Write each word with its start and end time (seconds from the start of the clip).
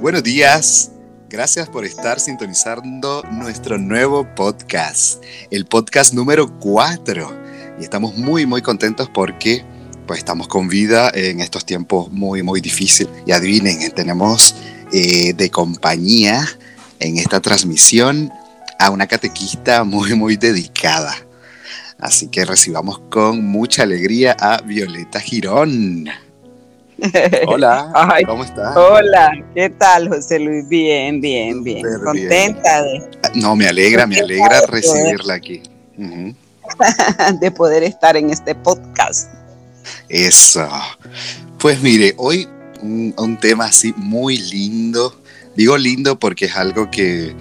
Buenos 0.00 0.22
días. 0.22 0.92
Gracias 1.28 1.68
por 1.68 1.84
estar 1.84 2.20
sintonizando 2.20 3.24
nuestro 3.32 3.78
nuevo 3.78 4.32
podcast, 4.36 5.20
el 5.50 5.66
podcast 5.66 6.14
número 6.14 6.56
4. 6.60 7.32
Y 7.80 7.82
estamos 7.82 8.16
muy, 8.16 8.46
muy 8.46 8.62
contentos 8.62 9.10
porque 9.12 9.64
pues 10.06 10.20
estamos 10.20 10.46
con 10.46 10.68
vida 10.68 11.10
en 11.12 11.40
estos 11.40 11.66
tiempos 11.66 12.12
muy, 12.12 12.44
muy 12.44 12.60
difíciles. 12.60 13.12
Y 13.26 13.32
adivinen, 13.32 13.90
tenemos 13.90 14.54
eh, 14.92 15.32
de 15.32 15.50
compañía 15.50 16.46
en 17.00 17.18
esta 17.18 17.40
transmisión 17.40 18.30
a 18.78 18.90
una 18.90 19.08
catequista 19.08 19.82
muy, 19.82 20.14
muy 20.14 20.36
dedicada. 20.36 21.12
Así 21.98 22.28
que 22.28 22.44
recibamos 22.44 23.00
con 23.10 23.44
mucha 23.44 23.82
alegría 23.82 24.36
a 24.38 24.60
Violeta 24.60 25.18
Girón. 25.18 26.08
Hola, 27.46 27.92
¿cómo 28.26 28.44
estás? 28.44 28.76
Hola, 28.76 29.30
¿qué 29.54 29.70
tal, 29.70 30.08
José 30.08 30.38
Luis? 30.40 30.68
Bien, 30.68 31.20
bien, 31.20 31.62
bien. 31.62 31.84
Contenta 32.04 32.82
de. 32.82 33.08
No, 33.34 33.54
me 33.54 33.68
alegra, 33.68 34.06
me 34.06 34.18
alegra 34.18 34.62
recibirla 34.66 35.34
aquí. 35.34 35.62
de 37.40 37.50
poder 37.50 37.82
estar 37.84 38.16
en 38.16 38.30
este 38.30 38.54
podcast. 38.54 39.30
Eso. 40.08 40.68
Pues 41.58 41.80
mire, 41.80 42.14
hoy 42.16 42.48
un, 42.82 43.38
tema 43.40 43.66
así 43.66 43.94
muy 43.96 44.38
lindo. 44.38 45.20
Digo 45.54 45.76
lindo 45.76 46.18
porque 46.18 46.46
es 46.46 46.56
algo 46.56 46.90
que 46.90 47.34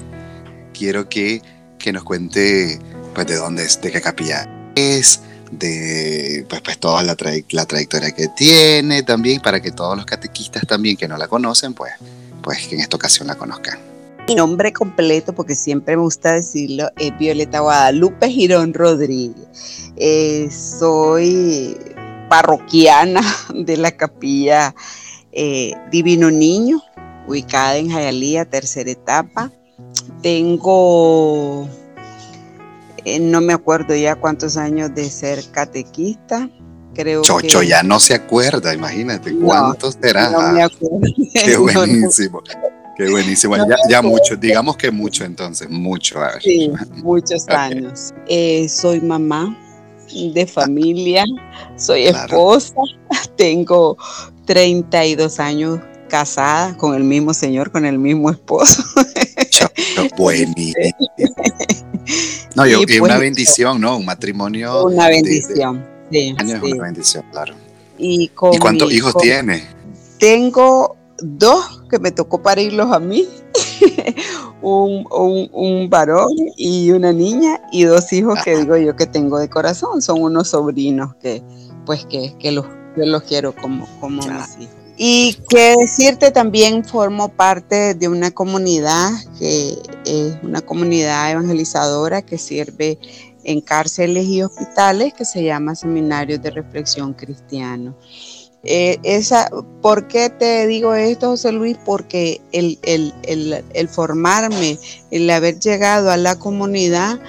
quiero 0.74 1.10
que, 1.10 1.42
que 1.78 1.92
nos 1.92 2.04
cuente 2.04 2.80
pues 3.14 3.28
de 3.28 3.36
dónde 3.36 3.64
es, 3.64 3.82
de 3.82 3.92
qué 3.92 4.02
capilla 4.02 4.48
es, 4.76 5.22
de 5.52 6.46
pues, 6.50 6.62
pues 6.62 6.78
toda 6.78 7.04
la, 7.04 7.16
la 7.52 7.66
trayectoria 7.66 8.12
que 8.12 8.28
tiene 8.30 9.04
también, 9.04 9.42
para 9.42 9.62
que 9.62 9.72
todos 9.72 9.96
los 9.96 10.06
catequistas 10.06 10.66
también 10.68 10.98
que 10.98 11.08
no 11.08 11.18
la 11.18 11.28
conocen, 11.28 11.74
pues, 11.74 11.94
pues 12.42 12.68
que 12.68 12.76
en 12.76 12.82
esta 12.82 12.98
ocasión 12.98 13.28
la 13.28 13.36
conozcan. 13.36 13.80
Mi 14.28 14.36
nombre 14.36 14.74
completo, 14.74 15.34
porque 15.34 15.56
siempre 15.56 15.96
me 15.96 16.02
gusta 16.02 16.34
decirlo, 16.34 16.90
es 16.98 17.18
Violeta 17.18 17.62
Guadalupe 17.62 18.30
Girón 18.30 18.74
Rodríguez. 18.74 19.48
Eh, 19.96 20.50
soy 20.52 21.78
parroquiana 22.30 23.22
de 23.54 23.78
la 23.78 23.92
capilla 23.92 24.76
eh, 25.32 25.74
Divino 25.92 26.30
Niño, 26.30 26.82
ubicada 27.26 27.78
en 27.78 27.90
Jayalía, 27.90 28.44
tercera 28.44 28.92
etapa. 28.92 29.52
Tengo 30.22 31.70
eh, 33.08 33.20
no 33.20 33.42
me 33.42 33.54
acuerdo 33.54 33.96
ya 33.96 34.16
cuántos 34.16 34.58
años 34.58 34.94
de 34.94 35.10
ser 35.10 35.40
catequista. 35.52 36.50
Creo 36.94 37.22
Chocho 37.22 37.62
ya 37.62 37.84
no 37.84 38.00
se 38.00 38.16
acuerda, 38.16 38.74
imagínate, 38.74 39.34
¿cuántos 39.36 39.98
será? 40.02 40.32
No 40.32 40.52
me 40.52 40.64
acuerdo. 40.64 41.00
Qué 41.34 41.58
buenísimo. 41.74 42.42
Qué 42.98 43.10
buenísimo. 43.12 43.56
ya, 43.88 44.02
mucho, 44.02 44.36
digamos 44.36 44.76
que 44.76 44.90
mucho 44.90 45.24
entonces, 45.24 45.70
mucho. 45.70 46.20
Sí, 46.42 46.72
muchos 46.96 47.48
años. 47.50 48.14
Eh, 48.28 48.68
soy 48.68 49.00
mamá 49.00 49.56
de 50.34 50.48
familia, 50.48 51.24
soy 51.76 52.08
esposa, 52.08 52.74
tengo 53.38 53.98
32 54.46 55.40
años 55.40 55.80
casada 56.10 56.76
con 56.78 56.96
el 56.96 57.04
mismo 57.04 57.34
señor, 57.34 57.72
con 57.72 57.86
el 57.86 58.00
mismo 58.00 58.32
esposo. 58.32 58.84
Buenísimo. 60.18 60.96
No, 62.56 62.66
y, 62.66 62.74
una 62.74 62.86
pues, 63.00 63.20
bendición, 63.20 63.82
¿no? 63.82 63.98
Un 63.98 64.06
matrimonio. 64.06 64.86
Una 64.86 65.10
bendición. 65.10 65.86
sí, 66.12 66.36
años 66.38 66.62
una 66.64 66.84
bendición, 66.84 67.26
claro. 67.32 67.54
¿Y, 67.98 68.30
cuántos 68.30 68.92
hijos 68.92 69.16
tiene? 69.18 69.64
Tengo 70.20 70.96
dos 71.20 71.84
que 71.90 72.00
me 72.00 72.12
tocó 72.12 72.42
parirlos 72.42 72.92
a 72.92 73.00
mí, 73.00 73.28
un, 74.62 75.88
varón 75.90 76.34
y 76.56 76.92
una 76.92 77.12
niña, 77.12 77.62
y 77.72 77.84
dos 77.84 78.12
hijos 78.14 78.40
que 78.44 78.58
digo 78.58 78.78
yo 78.78 78.96
que 78.96 79.06
tengo 79.06 79.40
de 79.40 79.50
corazón, 79.50 80.02
son 80.02 80.22
unos 80.22 80.50
sobrinos 80.50 81.16
que 81.16 81.42
pues 81.86 82.06
que, 82.06 82.52
los, 82.52 82.66
yo 82.98 83.06
los 83.06 83.24
quiero 83.24 83.56
como, 83.56 83.88
como 84.00 84.22
mis 84.22 84.58
hijos. 84.60 84.77
Y 84.98 85.38
que 85.48 85.76
decirte 85.80 86.32
también 86.32 86.84
formo 86.84 87.30
parte 87.30 87.94
de 87.94 88.08
una 88.08 88.32
comunidad 88.32 89.12
que 89.38 89.78
es 90.06 90.38
una 90.42 90.62
comunidad 90.62 91.32
evangelizadora 91.32 92.24
que 92.24 92.40
sirve 92.40 92.98
en 93.44 93.62
cárceles 93.62 94.26
y 94.26 94.42
hospitales 94.42 95.14
que 95.14 95.24
se 95.24 95.44
llama 95.44 95.76
Seminarios 95.76 96.42
de 96.42 96.50
Reflexión 96.50 97.14
Cristiano. 97.14 97.96
Eh, 98.64 98.98
esa, 99.04 99.50
¿Por 99.82 100.08
qué 100.08 100.30
te 100.30 100.68
digo 100.68 100.94
esto, 100.94 101.28
José 101.28 101.52
Luis? 101.54 101.78
Porque 101.86 102.42
el, 102.52 102.78
el, 102.82 103.14
el, 103.24 103.88
formarme, 103.88 104.78
el 105.12 105.30
haber 105.30 105.60
llegado 105.60 106.12
a 106.12 106.18
la 106.18 106.38
comunidad, 106.38 107.20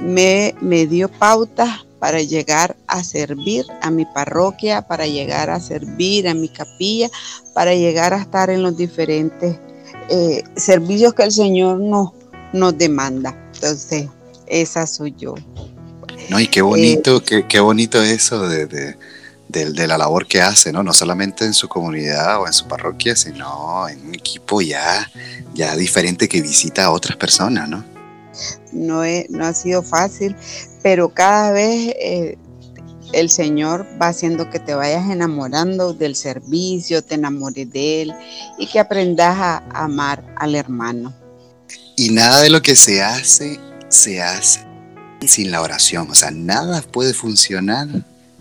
me, 0.00 0.54
me 0.60 0.86
dio 0.86 1.08
pautas 1.08 1.87
para 1.98 2.20
llegar 2.20 2.76
a 2.86 3.02
servir 3.02 3.66
a 3.82 3.90
mi 3.90 4.04
parroquia, 4.04 4.82
para 4.82 5.06
llegar 5.06 5.50
a 5.50 5.60
servir 5.60 6.28
a 6.28 6.34
mi 6.34 6.48
capilla, 6.48 7.10
para 7.54 7.74
llegar 7.74 8.14
a 8.14 8.18
estar 8.18 8.50
en 8.50 8.62
los 8.62 8.76
diferentes 8.76 9.58
eh, 10.08 10.42
servicios 10.56 11.14
que 11.14 11.24
el 11.24 11.32
Señor 11.32 11.80
nos, 11.80 12.10
nos 12.52 12.76
demanda. 12.78 13.36
Entonces, 13.54 14.08
esa 14.46 14.86
soy 14.86 15.14
yo. 15.18 15.34
No, 16.30 16.38
y 16.40 16.46
qué 16.46 16.62
bonito, 16.62 17.22
eh, 17.30 17.44
qué, 17.48 17.60
bonito 17.60 18.02
eso 18.02 18.48
de, 18.48 18.66
de, 19.48 19.86
la 19.86 19.98
labor 19.98 20.26
que 20.26 20.42
hace, 20.42 20.72
¿no? 20.72 20.82
No 20.82 20.92
solamente 20.92 21.44
en 21.44 21.54
su 21.54 21.68
comunidad 21.68 22.40
o 22.40 22.46
en 22.46 22.52
su 22.52 22.66
parroquia, 22.66 23.16
sino 23.16 23.88
en 23.88 24.08
un 24.08 24.14
equipo 24.14 24.60
ya, 24.60 25.10
ya 25.54 25.74
diferente 25.74 26.28
que 26.28 26.42
visita 26.42 26.84
a 26.84 26.90
otras 26.90 27.16
personas, 27.16 27.68
¿no? 27.68 27.84
No, 28.72 29.02
no 29.30 29.46
ha 29.46 29.54
sido 29.54 29.82
fácil, 29.82 30.36
pero 30.88 31.10
cada 31.10 31.52
vez 31.52 31.94
eh, 32.00 32.38
el 33.12 33.28
Señor 33.28 33.86
va 34.00 34.08
haciendo 34.08 34.48
que 34.48 34.58
te 34.58 34.72
vayas 34.72 35.10
enamorando 35.10 35.92
del 35.92 36.16
servicio, 36.16 37.04
te 37.04 37.16
enamores 37.16 37.70
de 37.70 38.00
Él 38.00 38.14
y 38.58 38.66
que 38.66 38.80
aprendas 38.80 39.36
a 39.38 39.58
amar 39.74 40.24
al 40.38 40.54
hermano. 40.54 41.14
Y 41.94 42.08
nada 42.08 42.40
de 42.40 42.48
lo 42.48 42.62
que 42.62 42.74
se 42.74 43.02
hace, 43.02 43.60
se 43.90 44.22
hace 44.22 44.60
sin 45.26 45.50
la 45.50 45.60
oración. 45.60 46.10
O 46.10 46.14
sea, 46.14 46.30
nada 46.30 46.80
puede 46.80 47.12
funcionar 47.12 47.86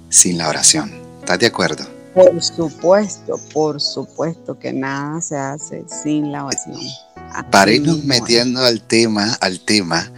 sin 0.07 0.37
la 0.37 0.47
oración. 0.47 0.89
¿Estás 1.19 1.39
de 1.39 1.47
acuerdo? 1.47 1.85
Por 2.13 2.41
supuesto, 2.41 3.41
por 3.51 3.81
supuesto 3.81 4.57
que 4.57 4.71
nada 4.71 5.19
se 5.19 5.35
hace 5.35 5.83
sin 6.01 6.31
la 6.31 6.45
oración. 6.45 6.79
Para 7.51 7.73
irnos 7.73 8.05
metiendo 8.05 8.61
al 8.63 8.79
tema, 8.79 9.33
al 9.41 9.59
tema, 9.59 10.09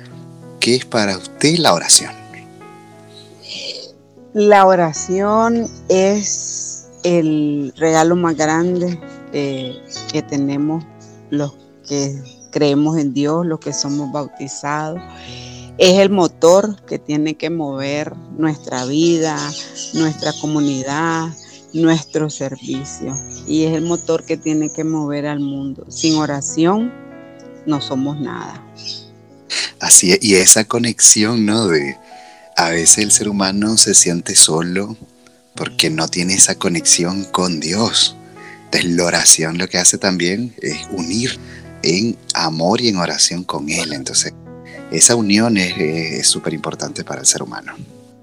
¿qué 0.59 0.75
es 0.75 0.86
para 0.86 1.18
usted 1.18 1.58
la 1.58 1.74
oración? 1.74 2.14
La 4.34 4.68
oración 4.68 5.68
es 5.88 6.88
el 7.03 7.74
regalo 7.78 8.16
más 8.16 8.36
grande 8.36 9.00
eh, 9.34 9.81
que 10.12 10.22
tenemos 10.22 10.84
los 11.30 11.56
que 11.88 12.22
creemos 12.52 12.97
en 12.97 13.14
Dios, 13.14 13.46
los 13.46 13.59
que 13.59 13.74
somos 13.74 14.12
bautizados. 14.12 15.02
Es 15.78 15.97
el 16.00 16.09
motor 16.09 16.84
que 16.86 17.00
tiene 17.00 17.36
que 17.36 17.50
mover 17.50 18.16
nuestra 18.38 18.86
vida, 18.86 19.38
nuestra 19.94 20.34
comunidad, 20.41 21.30
nuestro 21.74 22.30
servicio. 22.30 23.16
Y 23.47 23.64
es 23.64 23.76
el 23.76 23.86
motor 23.86 24.26
que 24.26 24.38
tiene 24.38 24.70
que 24.70 24.84
mover 24.84 25.26
al 25.26 25.40
mundo. 25.40 25.86
Sin 25.88 26.16
oración 26.16 26.91
no 27.66 27.81
somos 27.81 28.20
nada. 28.20 28.64
Así 29.79 30.12
es, 30.12 30.19
y 30.22 30.35
esa 30.35 30.66
conexión, 30.66 31.45
¿no? 31.45 31.67
De 31.67 31.97
a 32.56 32.69
veces 32.69 33.00
el 33.00 33.12
ser 33.12 33.29
humano 33.29 33.78
se 33.78 33.95
siente 33.95 34.35
solo 34.35 34.97
porque 35.55 35.90
no 35.90 36.08
tiene 36.08 36.34
esa 36.34 36.55
conexión 36.55 37.23
con 37.26 37.59
Dios. 37.59 38.17
Entonces 38.66 38.91
la 38.91 39.05
oración 39.05 39.58
lo 39.58 39.67
que 39.67 39.78
hace 39.78 39.97
también 39.97 40.53
es 40.61 40.78
unir 40.91 41.40
en 41.84 42.17
amor 42.34 42.81
y 42.81 42.90
en 42.90 42.97
oración 42.97 43.43
con 43.43 43.70
Él. 43.70 43.93
Entonces 43.93 44.34
esa 44.91 45.16
unión 45.16 45.58
es 45.58 46.28
súper 46.28 46.53
importante 46.53 47.03
para 47.03 47.22
el 47.22 47.28
ser 47.28 47.43
humano. 47.43 47.73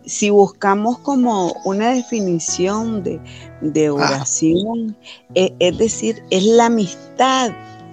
Si 0.05 0.31
buscamos 0.31 0.99
como 0.99 1.53
una 1.65 1.93
definición 1.93 3.03
de, 3.61 3.91
oración, 3.91 4.97
e, 5.35 5.53
es 5.59 5.79
decir, 5.79 6.23
es 6.31 6.45
la 6.45 6.67
amistad 6.67 7.51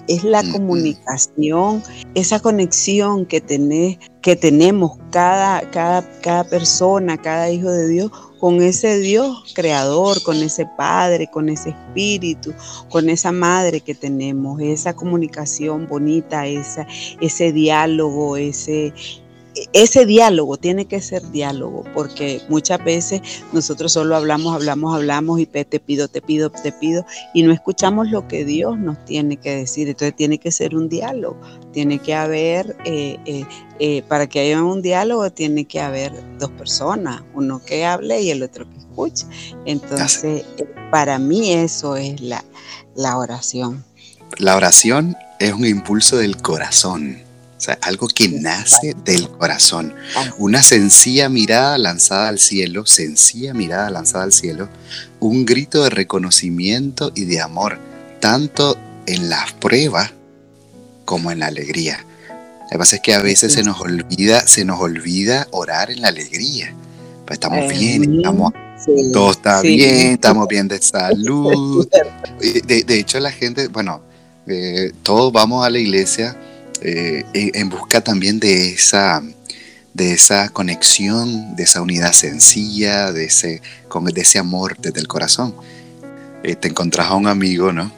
es 0.07 0.23
la 0.23 0.43
comunicación, 0.51 1.81
esa 2.15 2.39
conexión 2.39 3.25
que, 3.25 3.41
que 4.21 4.35
tenemos 4.35 4.97
cada, 5.11 5.61
cada, 5.71 6.01
cada 6.21 6.43
persona, 6.43 7.17
cada 7.17 7.49
hijo 7.49 7.69
de 7.69 7.87
Dios 7.87 8.11
con 8.43 8.61
ese 8.61 8.99
Dios 8.99 9.53
creador, 9.55 10.21
con 10.21 10.35
ese 10.35 10.65
Padre, 10.77 11.29
con 11.31 11.47
ese 11.47 11.69
Espíritu, 11.69 12.53
con 12.89 13.09
esa 13.09 13.31
Madre 13.31 13.79
que 13.79 13.95
tenemos, 13.95 14.59
esa 14.59 14.93
comunicación 14.93 15.87
bonita, 15.87 16.45
esa, 16.45 16.85
ese 17.21 17.53
diálogo, 17.53 18.35
ese, 18.35 18.93
ese 19.71 20.05
diálogo 20.05 20.57
tiene 20.57 20.85
que 20.85 21.01
ser 21.01 21.29
diálogo, 21.31 21.83
porque 21.93 22.41
muchas 22.49 22.83
veces 22.83 23.21
nosotros 23.51 23.93
solo 23.93 24.15
hablamos, 24.15 24.55
hablamos, 24.55 24.95
hablamos 24.95 25.39
y 25.39 25.45
te 25.45 25.79
pido, 25.79 26.07
te 26.07 26.21
pido, 26.21 26.49
te 26.49 26.71
pido, 26.71 27.05
y 27.33 27.43
no 27.43 27.53
escuchamos 27.53 28.09
lo 28.09 28.27
que 28.27 28.45
Dios 28.45 28.77
nos 28.77 29.03
tiene 29.05 29.37
que 29.37 29.55
decir. 29.55 29.87
Entonces 29.87 30.15
tiene 30.15 30.37
que 30.39 30.51
ser 30.51 30.75
un 30.75 30.89
diálogo, 30.89 31.39
tiene 31.71 31.99
que 31.99 32.15
haber, 32.15 32.75
eh, 32.85 33.17
eh, 33.25 33.45
eh, 33.79 34.03
para 34.07 34.27
que 34.27 34.39
haya 34.39 34.63
un 34.63 34.81
diálogo, 34.81 35.31
tiene 35.31 35.65
que 35.65 35.79
haber 35.79 36.11
dos 36.39 36.51
personas, 36.51 37.21
uno 37.33 37.61
que 37.63 37.85
hable 37.85 38.21
y 38.21 38.31
el 38.31 38.43
otro 38.43 38.69
que 38.69 38.77
escuche. 38.77 39.25
Entonces, 39.65 40.45
para 40.91 41.19
mí 41.19 41.53
eso 41.53 41.95
es 41.95 42.21
la, 42.21 42.43
la 42.95 43.17
oración. 43.17 43.83
La 44.37 44.55
oración 44.55 45.15
es 45.39 45.53
un 45.53 45.65
impulso 45.65 46.17
del 46.17 46.37
corazón 46.37 47.22
sea, 47.63 47.77
algo 47.81 48.07
que 48.07 48.27
nace 48.27 48.95
del 49.05 49.29
corazón. 49.29 49.93
Una 50.37 50.61
sencilla 50.61 51.29
mirada 51.29 51.77
lanzada 51.77 52.27
al 52.27 52.39
cielo, 52.39 52.85
sencilla 52.85 53.53
mirada 53.53 53.89
lanzada 53.89 54.25
al 54.25 54.33
cielo, 54.33 54.69
un 55.19 55.45
grito 55.45 55.83
de 55.83 55.89
reconocimiento 55.89 57.11
y 57.15 57.25
de 57.25 57.41
amor, 57.41 57.79
tanto 58.19 58.77
en 59.05 59.29
las 59.29 59.53
pruebas 59.53 60.11
como 61.05 61.31
en 61.31 61.39
la 61.39 61.47
alegría. 61.47 62.05
Lo 62.63 62.69
que 62.69 62.77
pasa 62.77 62.95
es 62.97 63.01
que 63.01 63.13
a 63.13 63.21
veces 63.21 63.53
se 63.53 63.63
nos 63.63 63.79
olvida, 63.79 64.45
se 64.47 64.65
nos 64.65 64.79
olvida 64.81 65.47
orar 65.51 65.91
en 65.91 66.01
la 66.01 66.09
alegría. 66.09 66.73
Pues 67.25 67.37
estamos 67.37 67.69
bien, 67.69 68.17
estamos, 68.17 68.53
todo 69.13 69.31
está 69.31 69.61
bien, 69.61 70.13
estamos 70.13 70.47
bien 70.47 70.67
de 70.67 70.79
salud. 70.81 71.87
De, 72.39 72.99
hecho, 72.99 73.19
la 73.19 73.31
gente, 73.31 73.67
bueno, 73.67 74.01
eh, 74.47 74.91
todos 75.03 75.31
vamos 75.31 75.65
a 75.65 75.69
la 75.69 75.79
iglesia 75.79 76.35
eh, 76.83 77.23
en 77.33 77.69
busca 77.69 78.01
también 78.01 78.39
de 78.39 78.69
esa, 78.69 79.23
de 79.93 80.13
esa 80.13 80.49
conexión, 80.49 81.55
de 81.55 81.63
esa 81.63 81.81
unidad 81.81 82.13
sencilla, 82.13 83.11
de 83.11 83.25
ese, 83.25 83.61
de 84.13 84.21
ese 84.21 84.39
amor 84.39 84.75
desde 84.77 84.99
el 84.99 85.07
corazón. 85.07 85.55
Eh, 86.43 86.55
te 86.55 86.67
encontrás 86.67 87.07
a 87.07 87.15
un 87.15 87.27
amigo, 87.27 87.71
¿no? 87.71 87.91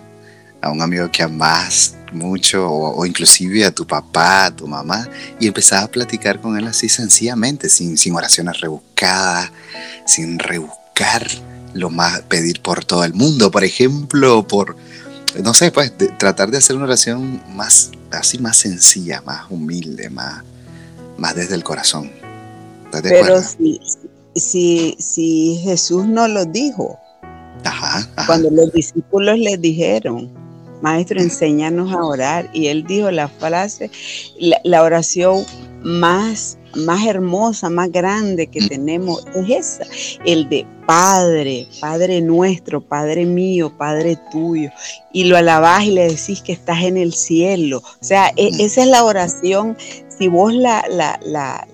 A 0.62 0.70
un 0.70 0.82
amigo 0.82 1.10
que 1.12 1.24
amas 1.24 1.96
mucho, 2.12 2.70
o, 2.70 3.06
inclusive 3.06 3.66
a 3.66 3.72
tu 3.72 3.88
papá, 3.88 4.46
a 4.46 4.56
tu 4.56 4.68
mamá, 4.68 5.10
y 5.40 5.48
empezás 5.48 5.84
a 5.84 5.88
platicar 5.88 6.40
con 6.40 6.58
él 6.58 6.68
así 6.68 6.90
sencillamente, 6.90 7.70
sin, 7.70 7.98
sin 7.98 8.14
oraciones 8.16 8.60
rebuscadas, 8.62 9.52
sin 10.06 10.40
rebuscar 10.40 11.28
lo 11.74 11.90
más, 11.90 12.22
pedir 12.22 12.62
por 12.62 12.86
todo 12.86 13.04
el 13.04 13.14
mundo, 13.14 13.52
por 13.52 13.64
ejemplo, 13.64 14.48
por, 14.48 14.78
no 15.44 15.54
sé, 15.54 15.72
pues 15.72 15.94
tratar 16.18 16.52
de 16.52 16.58
hacer 16.58 16.76
una 16.76 16.86
oración 16.86 17.42
más 17.54 17.92
así 18.12 18.40
más 18.40 18.58
sencilla, 18.58 19.22
más 19.22 19.50
humilde, 19.50 20.10
más, 20.10 20.44
más 21.18 21.36
desde 21.36 21.56
el 21.56 21.64
corazón. 21.64 22.12
Pero 22.92 23.42
si, 23.42 23.80
si, 24.36 24.96
si, 25.00 25.60
Jesús 25.64 26.06
no 26.06 26.28
lo 26.28 26.46
dijo, 26.46 26.98
cuando 28.26 28.50
los 28.52 28.72
discípulos 28.72 29.38
le 29.38 29.58
dijeron, 29.58 30.32
Maestro, 30.82 31.20
enséñanos 31.20 31.92
a 31.92 32.04
orar, 32.04 32.50
y 32.54 32.68
él 32.68 32.86
dijo 32.86 33.12
la 33.12 33.28
frase, 33.28 33.92
la 34.64 34.84
oración 34.84 35.46
más 35.82 36.58
más 36.76 37.06
hermosa, 37.06 37.70
más 37.70 37.92
grande 37.92 38.48
que 38.48 38.62
mm. 38.62 38.68
tenemos 38.68 39.26
es 39.36 39.50
esa, 39.50 39.86
el 40.26 40.50
de 40.50 40.66
Padre, 40.86 41.68
Padre 41.80 42.22
nuestro, 42.22 42.82
Padre 42.82 43.26
mío, 43.26 43.76
Padre 43.78 44.18
tuyo. 44.32 44.70
Y 45.12 45.26
lo 45.26 45.38
alabás 45.38 45.86
y 45.86 45.92
le 45.92 46.08
decís 46.08 46.42
que 46.42 46.54
estás 46.54 46.84
en 46.84 46.98
el 46.98 47.14
cielo. 47.14 47.78
O 47.80 48.04
sea, 48.04 48.32
e, 48.36 48.52
mm. 48.52 48.62
esa 48.62 48.82
es 48.84 48.88
la 48.88 49.04
oración. 49.04 49.78
Si 50.08 50.28
vos 50.28 50.54
la, 50.54 50.86
la, 50.90 51.20
la, 51.24 51.68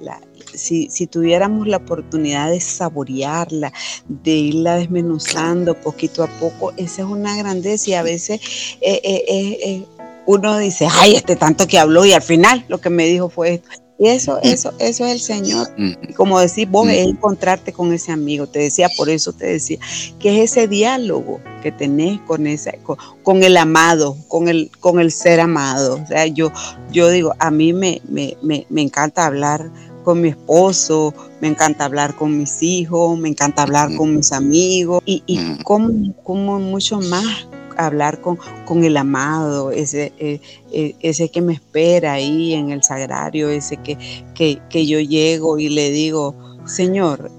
si, 0.53 0.89
si, 0.89 1.07
tuviéramos 1.07 1.68
la 1.68 1.77
oportunidad 1.77 2.50
de 2.50 2.59
saborearla, 2.59 3.71
de 4.07 4.31
irla 4.31 4.75
desmenuzando 4.75 5.75
poquito 5.75 6.24
a 6.24 6.27
poco, 6.39 6.71
esa 6.77 7.03
es 7.03 7.07
una 7.07 7.38
grandeza 7.38 7.89
y 7.89 7.94
a 7.94 8.03
veces 8.03 8.42
eh, 8.81 9.01
eh, 9.03 9.24
eh, 9.27 9.86
uno 10.25 10.57
dice, 10.57 10.88
ay, 10.89 11.15
este 11.15 11.36
tanto 11.36 11.68
que 11.68 11.80
habló 11.80 12.06
y 12.06 12.13
al 12.13 12.21
final 12.21 12.65
lo 12.68 12.80
que 12.80 12.89
me 12.89 13.06
dijo 13.06 13.30
fue 13.30 13.56
esto. 13.56 13.69
Y 14.01 14.07
eso, 14.07 14.39
eso, 14.42 14.74
eso 14.80 15.06
es 15.06 15.12
el 15.12 15.19
Señor. 15.19 15.68
Y 15.77 16.13
como 16.13 16.39
decís 16.39 16.68
vos, 16.68 16.89
es 16.89 17.06
encontrarte 17.06 17.71
con 17.71 17.94
ese 17.94 18.12
amigo. 18.12 18.48
Te 18.48 18.57
decía, 18.57 18.89
por 18.98 19.12
eso 19.12 19.31
te 19.31 19.45
decía, 19.45 19.77
que 20.18 20.42
es 20.42 20.51
ese 20.51 20.68
diálogo 20.68 21.39
que 21.62 21.71
tenés 21.71 22.19
con 22.21 22.48
ese, 22.48 22.80
con, 23.21 23.44
el 23.44 23.56
amado, 23.57 24.18
con 24.27 24.48
el, 24.48 24.71
con 24.80 25.00
el 25.00 25.12
ser 25.12 25.39
amado. 25.39 26.00
O 26.03 26.07
sea, 26.07 26.25
yo, 26.25 26.51
yo 26.92 27.12
digo, 27.12 27.33
a 27.38 27.51
mí 27.51 27.74
me, 27.74 28.01
me, 28.09 28.36
me, 28.42 28.81
encanta 28.81 29.27
hablar 29.27 29.69
con 30.03 30.19
mi 30.19 30.30
esposo, 30.30 31.13
me 31.39 31.50
encanta 31.50 31.86
hablar 31.86 32.15
con 32.15 32.36
mis 32.36 32.63
hijos, 32.63 33.19
me 33.19 33.30
encanta 33.30 33.62
hablar 33.62 33.95
con 33.95 34.15
mis 34.15 34.31
amigos 34.31 35.03
y, 35.06 35.21
y 35.27 35.62
como, 35.62 36.12
como 36.24 36.59
mucho 36.59 37.00
más 37.01 37.45
hablar 37.85 38.21
con, 38.21 38.37
con 38.65 38.83
el 38.83 38.97
amado, 38.97 39.71
ese, 39.71 40.13
eh, 40.19 40.39
eh, 40.71 40.95
ese 41.01 41.29
que 41.29 41.41
me 41.41 41.53
espera 41.53 42.13
ahí 42.13 42.53
en 42.53 42.71
el 42.71 42.83
sagrario, 42.83 43.49
ese 43.49 43.77
que, 43.77 43.97
que, 44.35 44.85
yo 44.85 44.99
llego 44.99 45.59
y 45.59 45.69
le 45.69 45.91
digo, 45.91 46.35
Señor, 46.65 47.31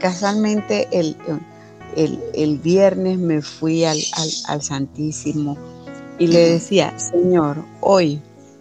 casualmente 0.00 0.88
el, 0.92 1.16
el, 1.96 2.58
viernes 2.58 3.18
me 3.18 3.42
fui 3.42 3.84
al, 3.84 3.98
al, 4.48 4.62
Santísimo 4.62 5.56
y 6.18 6.26
le 6.26 6.50
decía, 6.50 6.98
Señor, 6.98 7.64
hoy 7.80 8.20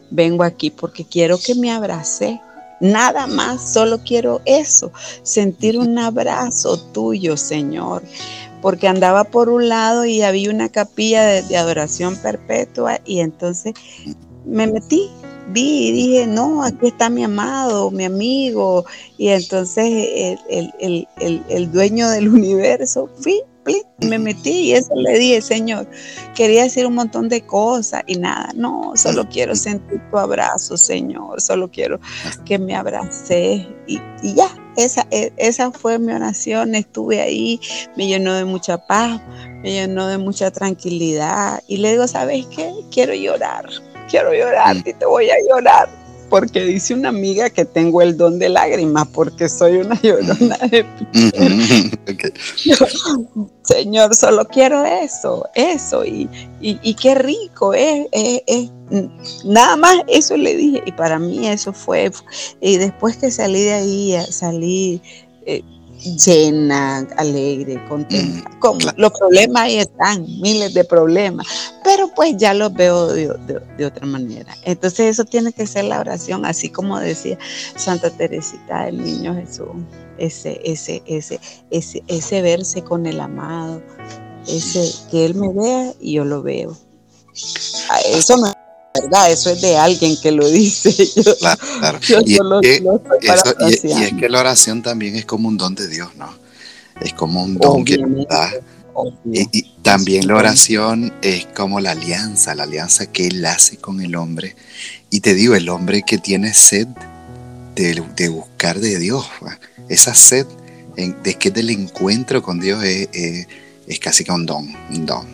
vengo 0.09 0.43
aquí 0.43 0.69
porque 0.69 1.05
quiero 1.05 1.37
que 1.37 1.55
me 1.55 1.71
abrace. 1.71 2.39
Nada 2.79 3.27
más, 3.27 3.73
solo 3.73 3.99
quiero 3.99 4.41
eso, 4.45 4.91
sentir 5.21 5.77
un 5.77 5.99
abrazo 5.99 6.79
tuyo, 6.91 7.37
Señor 7.37 8.01
porque 8.61 8.87
andaba 8.87 9.23
por 9.23 9.49
un 9.49 9.69
lado 9.69 10.05
y 10.05 10.21
había 10.21 10.51
una 10.51 10.69
capilla 10.69 11.23
de, 11.23 11.57
adoración 11.57 12.15
perpetua 12.17 12.99
y 13.05 13.19
entonces 13.19 13.73
me 14.45 14.67
metí, 14.67 15.09
vi 15.49 15.87
y 15.87 15.91
dije, 15.91 16.27
no, 16.27 16.63
aquí 16.63 16.87
está 16.87 17.09
mi 17.09 17.23
amado, 17.23 17.91
mi 17.91 18.05
amigo, 18.05 18.85
y 19.17 19.29
entonces 19.29 20.37
el, 20.49 21.71
dueño 21.71 22.09
del 22.09 22.29
universo, 22.33 23.09
fui, 23.19 23.41
me 23.99 24.17
metí 24.17 24.51
y 24.51 24.73
eso 24.73 24.95
le 24.95 25.17
dije, 25.19 25.41
Señor, 25.41 25.87
quería 26.35 26.63
decir 26.63 26.87
un 26.87 26.95
montón 26.95 27.29
de 27.29 27.41
cosas 27.41 28.03
y 28.07 28.15
nada, 28.15 28.49
no, 28.55 28.93
solo 28.95 29.27
quiero 29.29 29.55
sentir 29.55 30.01
tu 30.09 30.17
abrazo, 30.17 30.77
Señor, 30.77 31.41
solo 31.41 31.69
quiero 31.69 31.99
que 32.45 32.57
me 32.57 32.75
abraces 32.75 33.67
y, 33.87 34.01
y 34.23 34.33
ya, 34.33 34.49
esa, 34.77 35.07
e, 35.11 35.31
esa 35.37 35.71
fue 35.71 35.99
mi 35.99 36.13
oración, 36.13 36.75
estuve 36.75 37.21
ahí, 37.21 37.59
me 37.95 38.07
llenó 38.07 38.33
de 38.33 38.45
mucha 38.45 38.77
paz, 38.77 39.21
me 39.61 39.71
llenó 39.71 40.07
de 40.07 40.17
mucha 40.17 40.51
tranquilidad. 40.51 41.61
Y 41.67 41.77
le 41.77 41.91
digo, 41.91 42.07
¿sabes 42.07 42.45
qué? 42.47 42.71
Quiero 42.91 43.13
llorar, 43.13 43.65
quiero 44.09 44.33
llorar 44.33 44.77
y 44.77 44.93
te 44.93 45.05
voy 45.05 45.29
a 45.29 45.35
llorar. 45.49 46.00
Porque 46.31 46.63
dice 46.63 46.93
una 46.93 47.09
amiga 47.09 47.49
que 47.49 47.65
tengo 47.65 48.01
el 48.01 48.15
don 48.15 48.39
de 48.39 48.47
lágrimas, 48.47 49.05
porque 49.09 49.49
soy 49.49 49.77
una 49.77 49.93
llorona 50.01 50.57
de 50.69 50.85
Señor, 53.63 54.15
solo 54.15 54.45
quiero 54.45 54.85
eso, 54.85 55.47
eso, 55.55 56.05
y, 56.05 56.29
y, 56.61 56.93
qué 56.95 57.15
rico 57.15 57.73
es, 57.73 58.07
nada 59.45 59.75
más 59.75 59.97
eso 60.07 60.37
le 60.37 60.55
dije, 60.55 60.81
y 60.85 60.91
para 60.93 61.19
mí 61.19 61.47
eso 61.47 61.73
fue, 61.73 62.11
y 62.61 62.77
después 62.77 63.17
que 63.17 63.29
salí 63.29 63.61
de 63.63 63.73
ahí, 63.73 64.17
salí 64.29 65.01
eh, 65.45 65.63
llena, 66.03 67.07
alegre, 67.17 67.83
contenta. 67.87 68.49
Mm, 68.49 68.99
los 68.99 69.11
problemas 69.11 69.63
ahí 69.63 69.77
están, 69.77 70.23
miles 70.41 70.73
de 70.73 70.83
problemas, 70.83 71.47
pero 71.83 72.09
pues 72.13 72.35
ya 72.37 72.53
los 72.53 72.73
veo 72.73 73.07
de, 73.07 73.85
otra 73.85 74.05
manera. 74.05 74.55
Entonces 74.63 75.07
eso 75.07 75.25
tiene 75.25 75.53
que 75.53 75.67
ser 75.67 75.85
la 75.85 75.99
oración, 75.99 76.45
así 76.45 76.69
como 76.69 76.99
decía 76.99 77.37
Santa 77.75 78.09
Teresita 78.09 78.85
del 78.85 79.03
Niño 79.03 79.35
Jesús, 79.35 79.67
ese, 80.17 80.59
ese, 80.63 81.01
ese, 81.05 81.39
ese, 81.69 82.03
ese 82.07 82.41
verse 82.41 82.83
con 82.83 83.05
el 83.05 83.19
amado, 83.19 83.81
ese 84.47 84.91
que 85.09 85.25
Él 85.25 85.35
me 85.35 85.49
vea 85.53 85.93
y 85.99 86.13
yo 86.13 86.25
lo 86.25 86.41
veo. 86.41 86.77
Eso 88.05 88.37
no 88.37 88.60
verdad, 88.93 89.31
eso 89.31 89.49
es 89.51 89.61
de 89.61 89.77
alguien 89.77 90.17
que 90.21 90.31
lo 90.31 90.47
dice. 90.49 90.93
claro, 91.39 91.99
y, 92.25 92.35
es 93.73 94.13
que, 94.19 94.29
la 94.29 94.39
oración 94.39 94.81
también 94.81 95.15
es 95.15 95.25
como 95.25 95.47
un 95.47 95.57
don 95.57 95.75
de 95.75 95.87
Dios, 95.87 96.09
¿no? 96.15 96.33
Es 96.99 97.13
como 97.13 97.43
un 97.43 97.57
don 97.57 97.83
que 97.83 97.97
da. 98.29 98.51
Y, 99.25 99.63
también 99.81 100.27
la 100.27 100.35
oración 100.35 101.13
es 101.21 101.47
como 101.55 101.79
la 101.79 101.91
alianza, 101.91 102.53
la 102.53 102.63
alianza 102.63 103.07
que 103.07 103.27
Él 103.27 103.45
hace 103.45 103.77
con 103.77 104.01
el 104.01 104.15
hombre. 104.15 104.55
Y 105.09 105.21
te 105.21 105.33
digo, 105.33 105.55
el 105.55 105.69
hombre 105.69 106.03
que 106.05 106.17
tiene 106.17 106.53
sed 106.53 106.87
de, 107.75 108.29
buscar 108.29 108.79
de 108.79 108.99
Dios, 108.99 109.25
esa 109.89 110.13
sed 110.13 110.45
de 110.95 111.33
que 111.35 111.49
del 111.49 111.69
encuentro 111.69 112.43
con 112.43 112.59
Dios 112.59 112.83
es, 112.83 113.09
es 113.87 113.99
casi 113.99 114.23
que 114.23 114.31
un 114.31 114.45
don, 114.45 114.71
un 114.91 115.05
don. 115.05 115.25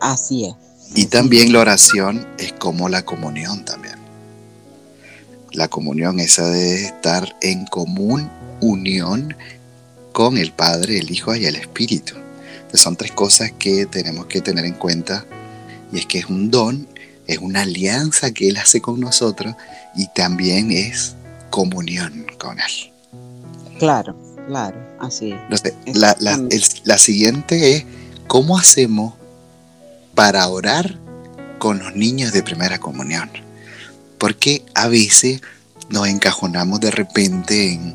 Así 0.00 0.44
es. 0.44 0.65
Y 0.94 1.06
también 1.06 1.52
la 1.52 1.60
oración 1.60 2.26
es 2.38 2.52
como 2.52 2.88
la 2.88 3.04
comunión 3.04 3.64
también. 3.64 3.96
La 5.52 5.68
comunión 5.68 6.20
esa 6.20 6.48
de 6.48 6.84
estar 6.84 7.36
en 7.42 7.66
común 7.66 8.30
unión 8.60 9.36
con 10.12 10.38
el 10.38 10.52
Padre, 10.52 10.98
el 10.98 11.10
Hijo 11.10 11.34
y 11.34 11.46
el 11.46 11.56
Espíritu. 11.56 12.14
Entonces 12.56 12.80
son 12.80 12.96
tres 12.96 13.12
cosas 13.12 13.52
que 13.58 13.86
tenemos 13.86 14.26
que 14.26 14.40
tener 14.40 14.64
en 14.64 14.74
cuenta 14.74 15.24
y 15.92 15.98
es 15.98 16.06
que 16.06 16.18
es 16.18 16.26
un 16.26 16.50
don, 16.50 16.88
es 17.26 17.38
una 17.38 17.62
alianza 17.62 18.30
que 18.32 18.48
Él 18.48 18.56
hace 18.56 18.80
con 18.80 19.00
nosotros 19.00 19.54
y 19.94 20.08
también 20.14 20.72
es 20.72 21.14
comunión 21.50 22.26
con 22.38 22.58
Él. 22.58 22.92
Claro, 23.78 24.16
claro, 24.48 24.78
así 25.00 25.34
es. 25.50 25.96
la, 25.96 26.16
la 26.84 26.98
siguiente 26.98 27.76
es, 27.76 27.84
¿cómo 28.26 28.58
hacemos 28.58 29.14
para 30.16 30.48
orar 30.48 30.98
con 31.60 31.78
los 31.78 31.94
niños 31.94 32.32
de 32.32 32.42
primera 32.42 32.80
comunión? 32.80 33.30
Porque 34.18 34.64
a 34.74 34.88
veces 34.88 35.42
nos 35.88 36.08
encajonamos 36.08 36.80
de 36.80 36.90
repente 36.90 37.74
en, 37.74 37.94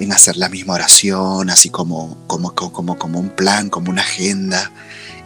en 0.00 0.12
hacer 0.12 0.36
la 0.36 0.50
misma 0.50 0.74
oración, 0.74 1.48
así 1.48 1.70
como, 1.70 2.18
como, 2.26 2.54
como, 2.54 2.98
como 2.98 3.20
un 3.20 3.30
plan, 3.30 3.70
como 3.70 3.90
una 3.90 4.02
agenda, 4.02 4.70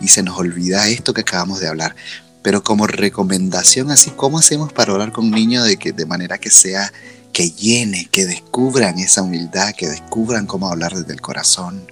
y 0.01 0.09
se 0.09 0.23
nos 0.23 0.39
olvida 0.39 0.87
esto 0.87 1.15
que 1.15 1.23
acabamos 1.23 1.61
de 1.61 1.69
hablar. 1.69 1.97
Pero 2.43 2.63
como 2.63 2.87
recomendación, 2.87 3.91
así, 3.91 4.11
¿cómo 4.11 4.39
hacemos 4.39 4.73
para 4.73 4.93
orar 4.93 5.13
con 5.13 5.25
un 5.25 5.31
niño 5.31 5.65
de, 5.65 5.79
que, 5.79 5.93
de 5.93 6.05
manera 6.05 6.37
que 6.37 6.51
sea, 6.51 6.93
que 7.33 7.51
llene, 7.51 8.07
que 8.13 8.27
descubran 8.27 8.99
esa 8.99 9.23
humildad, 9.23 9.73
que 9.75 9.89
descubran 9.89 10.47
cómo 10.47 10.69
hablar 10.69 10.95
desde 10.95 11.15
el 11.15 11.23
corazón? 11.23 11.91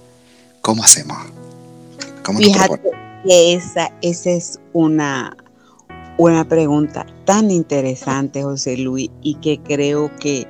¿Cómo 0.61 0.83
hacemos? 0.83 1.17
¿Cómo 2.23 2.37
Fíjate 2.39 3.02
esa, 3.25 3.91
esa 4.01 4.29
es 4.31 4.59
una, 4.73 5.35
una 6.17 6.47
pregunta 6.47 7.05
tan 7.25 7.51
interesante, 7.51 8.43
José 8.43 8.77
Luis, 8.77 9.09
y 9.21 9.35
que 9.35 9.59
creo 9.61 10.11
que, 10.19 10.47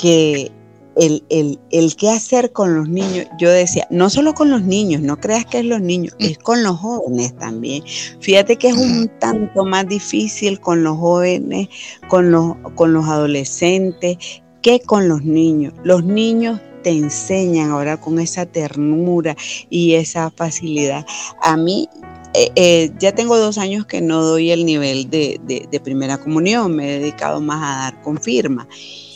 que 0.00 0.52
el, 0.96 1.58
el, 1.70 1.96
qué 1.96 2.10
hacer 2.10 2.52
con 2.52 2.74
los 2.74 2.88
niños, 2.88 3.26
yo 3.38 3.50
decía, 3.50 3.86
no 3.90 4.10
solo 4.10 4.34
con 4.34 4.50
los 4.50 4.62
niños, 4.62 5.00
no 5.00 5.18
creas 5.18 5.46
que 5.46 5.60
es 5.60 5.64
los 5.64 5.80
niños, 5.80 6.14
mm. 6.18 6.24
es 6.24 6.38
con 6.38 6.62
los 6.62 6.76
jóvenes 6.78 7.36
también. 7.36 7.84
Fíjate 8.20 8.56
que 8.56 8.68
es 8.68 8.76
un 8.76 9.08
tanto 9.20 9.64
más 9.64 9.86
difícil 9.88 10.60
con 10.60 10.82
los 10.82 10.96
jóvenes, 10.98 11.68
con 12.08 12.30
los, 12.30 12.56
con 12.74 12.92
los 12.92 13.06
adolescentes, 13.06 14.18
que 14.62 14.80
con 14.80 15.08
los 15.08 15.22
niños. 15.22 15.72
Los 15.84 16.04
niños 16.04 16.60
te 16.88 16.94
enseñan 16.94 17.70
ahora 17.70 17.98
con 17.98 18.18
esa 18.18 18.46
ternura 18.46 19.36
y 19.68 19.92
esa 19.92 20.30
facilidad. 20.30 21.04
A 21.42 21.54
mí, 21.54 21.86
eh, 22.32 22.50
eh, 22.56 22.90
ya 22.98 23.12
tengo 23.12 23.36
dos 23.36 23.58
años 23.58 23.84
que 23.84 24.00
no 24.00 24.22
doy 24.22 24.50
el 24.52 24.64
nivel 24.64 25.10
de, 25.10 25.38
de, 25.44 25.80
primera 25.80 26.16
comunión, 26.16 26.74
me 26.74 26.88
he 26.88 26.98
dedicado 26.98 27.42
más 27.42 27.62
a 27.62 27.82
dar 27.82 28.02
confirma. 28.02 28.66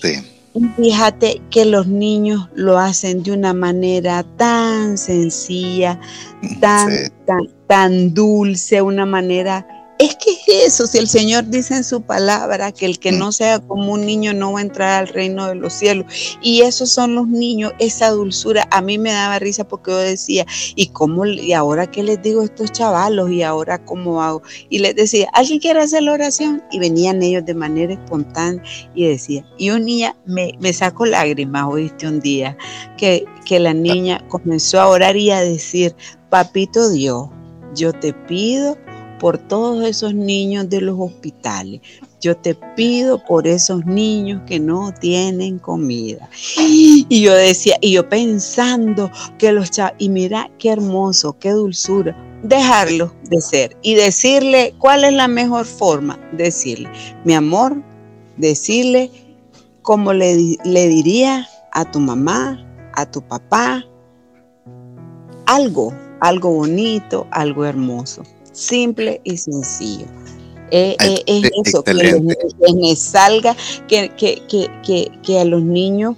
Sí. 0.03 0.17
Fíjate 0.77 1.41
que 1.49 1.65
los 1.65 1.87
niños 1.87 2.51
lo 2.55 2.79
hacen 2.79 3.23
de 3.23 3.33
una 3.33 3.55
manera 3.55 4.23
tan 4.37 4.99
sencilla, 4.99 5.99
tan, 6.61 6.91
tan, 7.25 7.49
tan 7.67 8.13
dulce, 8.13 8.83
una 8.83 9.07
manera 9.07 9.67
es 10.03 10.17
que 10.17 10.33
es 10.33 10.73
eso, 10.75 10.87
si 10.87 10.99
el 10.99 11.09
Señor 11.09 11.49
dice 11.49 11.77
en 11.77 11.85
su 11.85 12.03
palabra 12.03 12.73
que 12.73 12.87
el 12.87 12.99
que 12.99 13.13
mm. 13.13 13.19
no 13.19 13.31
sea 13.31 13.61
como 13.61 13.93
un 13.93 14.05
niño 14.05 14.33
no 14.35 14.53
va 14.53 14.59
a 14.59 14.63
entrar 14.63 15.03
al 15.03 15.09
reino 15.09 15.47
de 15.47 15.55
los 15.55 15.73
cielos. 15.73 16.07
Y 16.43 16.63
esos 16.63 16.91
son 16.91 17.15
los 17.15 17.29
niños, 17.29 17.73
esa 17.79 18.11
dulzura. 18.11 18.67
A 18.71 18.81
mí 18.83 18.99
me 18.99 19.13
daba 19.13 19.39
risa 19.39 19.67
porque 19.67 19.93
yo 19.93 19.99
decía, 19.99 20.45
¿y 20.75 20.89
cómo? 20.89 21.25
¿Y 21.27 21.53
ahora 21.53 21.91
qué 21.91 22.03
les 22.03 22.21
digo 22.21 22.43
a 22.43 22.47
estos 22.47 22.73
chavalos? 22.73 23.31
¿Y 23.31 23.43
ahora 23.43 23.85
cómo 23.85 24.23
hago? 24.23 24.43
Y 24.71 24.81
les 24.81 24.97
decía, 24.97 25.29
¿alguien 25.35 25.61
quiere 25.61 25.81
hacer 25.81 26.03
la 26.03 26.13
oración? 26.13 26.63
Y 26.73 26.79
venían 26.79 27.23
ellos 27.23 27.45
de 27.45 27.55
manera 27.55 27.93
espontánea 27.93 28.63
y 28.95 29.07
decía, 29.07 29.45
y 29.59 29.71
un 29.71 29.85
niña 29.85 30.17
me, 30.27 30.57
me 30.61 30.73
sacó 30.73 31.07
lágrimas, 31.07 31.67
oíste 31.69 32.09
un 32.09 32.21
día, 32.21 32.57
que, 32.97 33.25
que 33.45 33.61
la 33.61 33.75
niña 33.75 34.25
comenzó 34.29 34.81
a 34.81 34.89
orar 34.89 35.17
y 35.17 35.31
a 35.31 35.41
decir, 35.41 35.95
papito 36.31 36.91
Dios, 36.91 37.29
yo 37.75 37.93
te 37.93 38.13
pido 38.13 38.77
por 39.23 39.39
todos 39.39 39.85
esos 39.85 40.15
niños 40.15 40.69
de 40.69 40.81
los 40.81 40.99
hospitales. 40.99 41.81
Yo 42.21 42.37
te 42.37 42.57
pido 42.57 43.23
por 43.25 43.47
esos 43.47 43.87
niños 43.87 44.43
que 44.49 44.59
no 44.59 44.93
tienen 44.93 45.61
comida. 45.61 46.29
Y 46.59 47.23
yo 47.23 47.33
decía, 47.33 47.77
y 47.81 47.93
yo 47.93 48.09
pensando 48.09 49.13
que 49.39 49.53
los 49.53 49.71
chavos, 49.71 49.95
y 49.99 50.09
mira 50.09 50.51
qué 50.59 50.71
hermoso, 50.71 51.39
qué 51.39 51.51
dulzura, 51.51 52.17
dejarlo 52.43 53.15
de 53.31 53.41
ser 53.41 53.77
y 53.81 53.95
decirle 53.95 54.75
cuál 54.79 55.05
es 55.05 55.13
la 55.13 55.29
mejor 55.29 55.67
forma, 55.67 56.19
decirle, 56.33 56.91
mi 57.25 57.35
amor, 57.35 57.81
decirle 58.39 59.09
como 59.83 60.13
le, 60.13 60.57
le 60.65 60.89
diría 60.89 61.47
a 61.71 61.89
tu 61.89 62.01
mamá, 62.01 62.67
a 62.95 63.09
tu 63.09 63.23
papá, 63.23 63.85
algo, 65.47 65.95
algo 66.21 66.51
bonito, 66.51 67.29
algo 67.31 67.65
hermoso 67.65 68.25
simple 68.53 69.21
y 69.25 69.37
sencillo. 69.37 70.07
Eh, 70.71 70.97
eh, 71.05 71.23
es 71.27 71.51
eso, 71.67 71.85
que 71.85 71.93
les, 71.93 72.99
salga, 72.99 73.55
que, 73.89 74.11
que, 74.17 75.39
a 75.39 75.45
los 75.45 75.63
niños, 75.63 76.17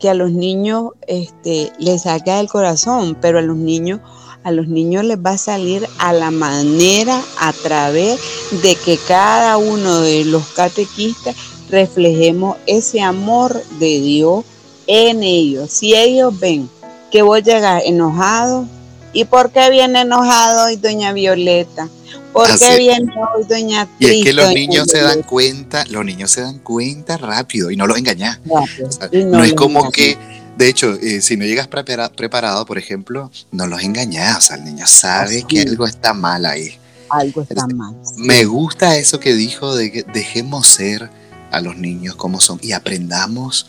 que 0.00 0.08
a 0.08 0.14
los 0.14 0.32
niños 0.32 0.92
este, 1.06 1.70
les 1.78 2.02
salga 2.02 2.38
del 2.38 2.48
corazón, 2.48 3.18
pero 3.20 3.38
a 3.38 3.42
los 3.42 3.58
niños, 3.58 4.00
a 4.44 4.50
los 4.50 4.66
niños 4.66 5.04
les 5.04 5.18
va 5.18 5.32
a 5.32 5.38
salir 5.38 5.86
a 5.98 6.14
la 6.14 6.30
manera, 6.30 7.20
a 7.38 7.52
través 7.52 8.18
de 8.62 8.76
que 8.76 8.98
cada 9.06 9.58
uno 9.58 10.00
de 10.00 10.24
los 10.24 10.46
catequistas 10.48 11.36
reflejemos 11.68 12.56
ese 12.66 13.02
amor 13.02 13.62
de 13.78 14.00
Dios 14.00 14.44
en 14.86 15.22
ellos. 15.22 15.70
Si 15.70 15.94
ellos 15.94 16.38
ven 16.40 16.70
que 17.10 17.20
vos 17.20 17.42
llegas 17.42 17.82
enojado, 17.84 18.66
¿Y 19.12 19.24
por 19.24 19.50
qué 19.50 19.70
viene 19.70 20.02
enojado 20.02 20.66
hoy 20.66 20.76
doña 20.76 21.12
Violeta? 21.12 21.88
¿Por 22.32 22.58
qué 22.58 22.78
viene 22.78 23.12
hoy 23.34 23.44
doña 23.44 23.88
Y 23.98 24.06
es 24.06 24.24
que 24.24 24.32
los 24.32 24.52
niños 24.54 24.88
se 24.88 25.02
dan 25.02 25.22
cuenta, 25.22 25.84
los 25.90 26.04
niños 26.04 26.30
se 26.30 26.40
dan 26.40 26.58
cuenta 26.58 27.18
rápido 27.18 27.70
y 27.70 27.76
no 27.76 27.86
los 27.86 27.98
engañan. 27.98 28.40
no, 28.44 29.44
es 29.44 29.52
como 29.52 29.90
que, 29.90 30.16
de 30.56 30.68
hecho, 30.68 30.94
eh, 30.94 31.20
si 31.20 31.36
no 31.36 31.44
llegas 31.44 31.68
preparado, 31.68 32.64
por 32.64 32.78
ejemplo, 32.78 33.30
no 33.50 33.66
los 33.66 33.82
engañas. 33.82 34.38
O 34.38 34.40
sea, 34.40 34.56
el 34.56 34.64
niño 34.64 34.86
sabe 34.86 35.44
que 35.46 35.60
algo 35.60 35.86
está 35.86 36.14
mal 36.14 36.46
ahí. 36.46 36.78
Algo 37.10 37.42
está 37.42 37.66
mal. 37.66 37.94
Me 38.16 38.46
gusta 38.46 38.96
eso 38.96 39.20
que 39.20 39.34
dijo 39.34 39.76
de 39.76 39.92
que 39.92 40.02
dejemos 40.02 40.66
ser 40.66 41.10
a 41.50 41.60
los 41.60 41.76
niños 41.76 42.16
como 42.16 42.40
son 42.40 42.58
y 42.62 42.72
aprendamos 42.72 43.66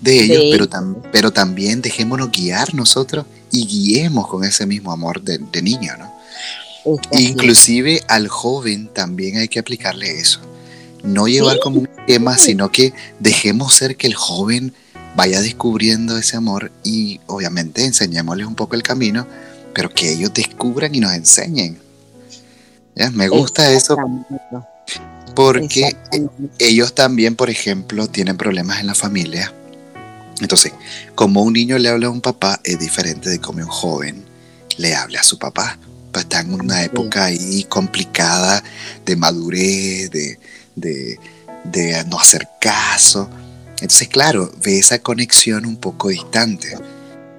de 0.00 0.24
ellos, 0.24 0.44
pero, 0.50 1.02
pero 1.12 1.30
también 1.32 1.82
dejémonos 1.82 2.30
guiar 2.30 2.74
nosotros 2.74 3.26
y 3.50 3.66
guiemos 3.66 4.28
con 4.28 4.44
ese 4.44 4.66
mismo 4.66 4.92
amor 4.92 5.22
de, 5.22 5.62
niño, 5.62 5.96
¿no? 5.98 6.12
Inclusive 7.12 8.02
al 8.08 8.28
joven 8.28 8.88
también 8.88 9.38
hay 9.38 9.48
que 9.48 9.58
aplicarle 9.58 10.18
eso. 10.18 10.40
No 11.02 11.28
llevar 11.28 11.58
como 11.60 11.80
un 11.80 11.88
tema, 12.06 12.38
sino 12.38 12.70
que 12.70 12.92
dejemos 13.18 13.74
ser 13.74 13.96
que 13.96 14.06
el 14.06 14.14
joven 14.14 14.72
vaya 15.16 15.40
descubriendo 15.40 16.16
ese 16.16 16.36
amor 16.36 16.70
y 16.84 17.20
obviamente 17.26 17.84
enseñémosles 17.84 18.46
un 18.46 18.54
poco 18.54 18.74
el 18.74 18.82
camino, 18.82 19.26
pero 19.74 19.90
que 19.90 20.12
ellos 20.12 20.32
descubran 20.32 20.94
y 20.94 21.00
nos 21.00 21.12
enseñen. 21.12 21.78
Me 23.12 23.28
gusta 23.28 23.70
eso 23.72 23.96
porque 25.34 25.96
ellos 26.58 26.94
también, 26.94 27.36
por 27.36 27.48
ejemplo, 27.48 28.08
tienen 28.08 28.36
problemas 28.36 28.80
en 28.80 28.88
la 28.88 28.94
familia 28.94 29.52
entonces, 30.40 30.72
como 31.14 31.42
un 31.42 31.52
niño 31.52 31.78
le 31.78 31.88
habla 31.88 32.08
a 32.08 32.10
un 32.10 32.20
papá 32.20 32.60
es 32.64 32.78
diferente 32.78 33.30
de 33.30 33.40
como 33.40 33.60
un 33.60 33.68
joven 33.68 34.24
le 34.76 34.94
habla 34.94 35.20
a 35.20 35.24
su 35.24 35.38
papá. 35.38 35.78
Pues 36.12 36.24
está 36.24 36.40
en 36.40 36.54
una 36.54 36.82
época 36.84 37.26
ahí 37.26 37.64
complicada 37.64 38.62
de 39.04 39.16
madurez, 39.16 40.10
de, 40.10 40.38
de, 40.74 42.04
no 42.06 42.18
hacer 42.18 42.48
caso. 42.60 43.28
Entonces, 43.72 44.08
claro, 44.08 44.50
ve 44.64 44.78
esa 44.78 45.00
conexión 45.00 45.66
un 45.66 45.76
poco 45.76 46.08
distante. 46.08 46.76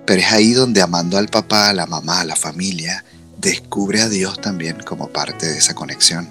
Pero 0.06 0.22
es 0.22 0.32
ahí 0.32 0.54
donde 0.54 0.82
amando 0.82 1.18
al 1.18 1.30
papá, 1.30 1.70
a 1.70 1.74
la 1.74 1.86
mamá, 1.86 2.22
a 2.22 2.26
la 2.26 2.36
familia, 2.36 3.04
descubre 3.38 4.02
a 4.02 4.10
Dios 4.10 4.40
también 4.40 4.78
como 4.86 5.10
parte 5.10 5.48
de 5.48 5.58
esa 5.58 5.74
conexión 5.74 6.30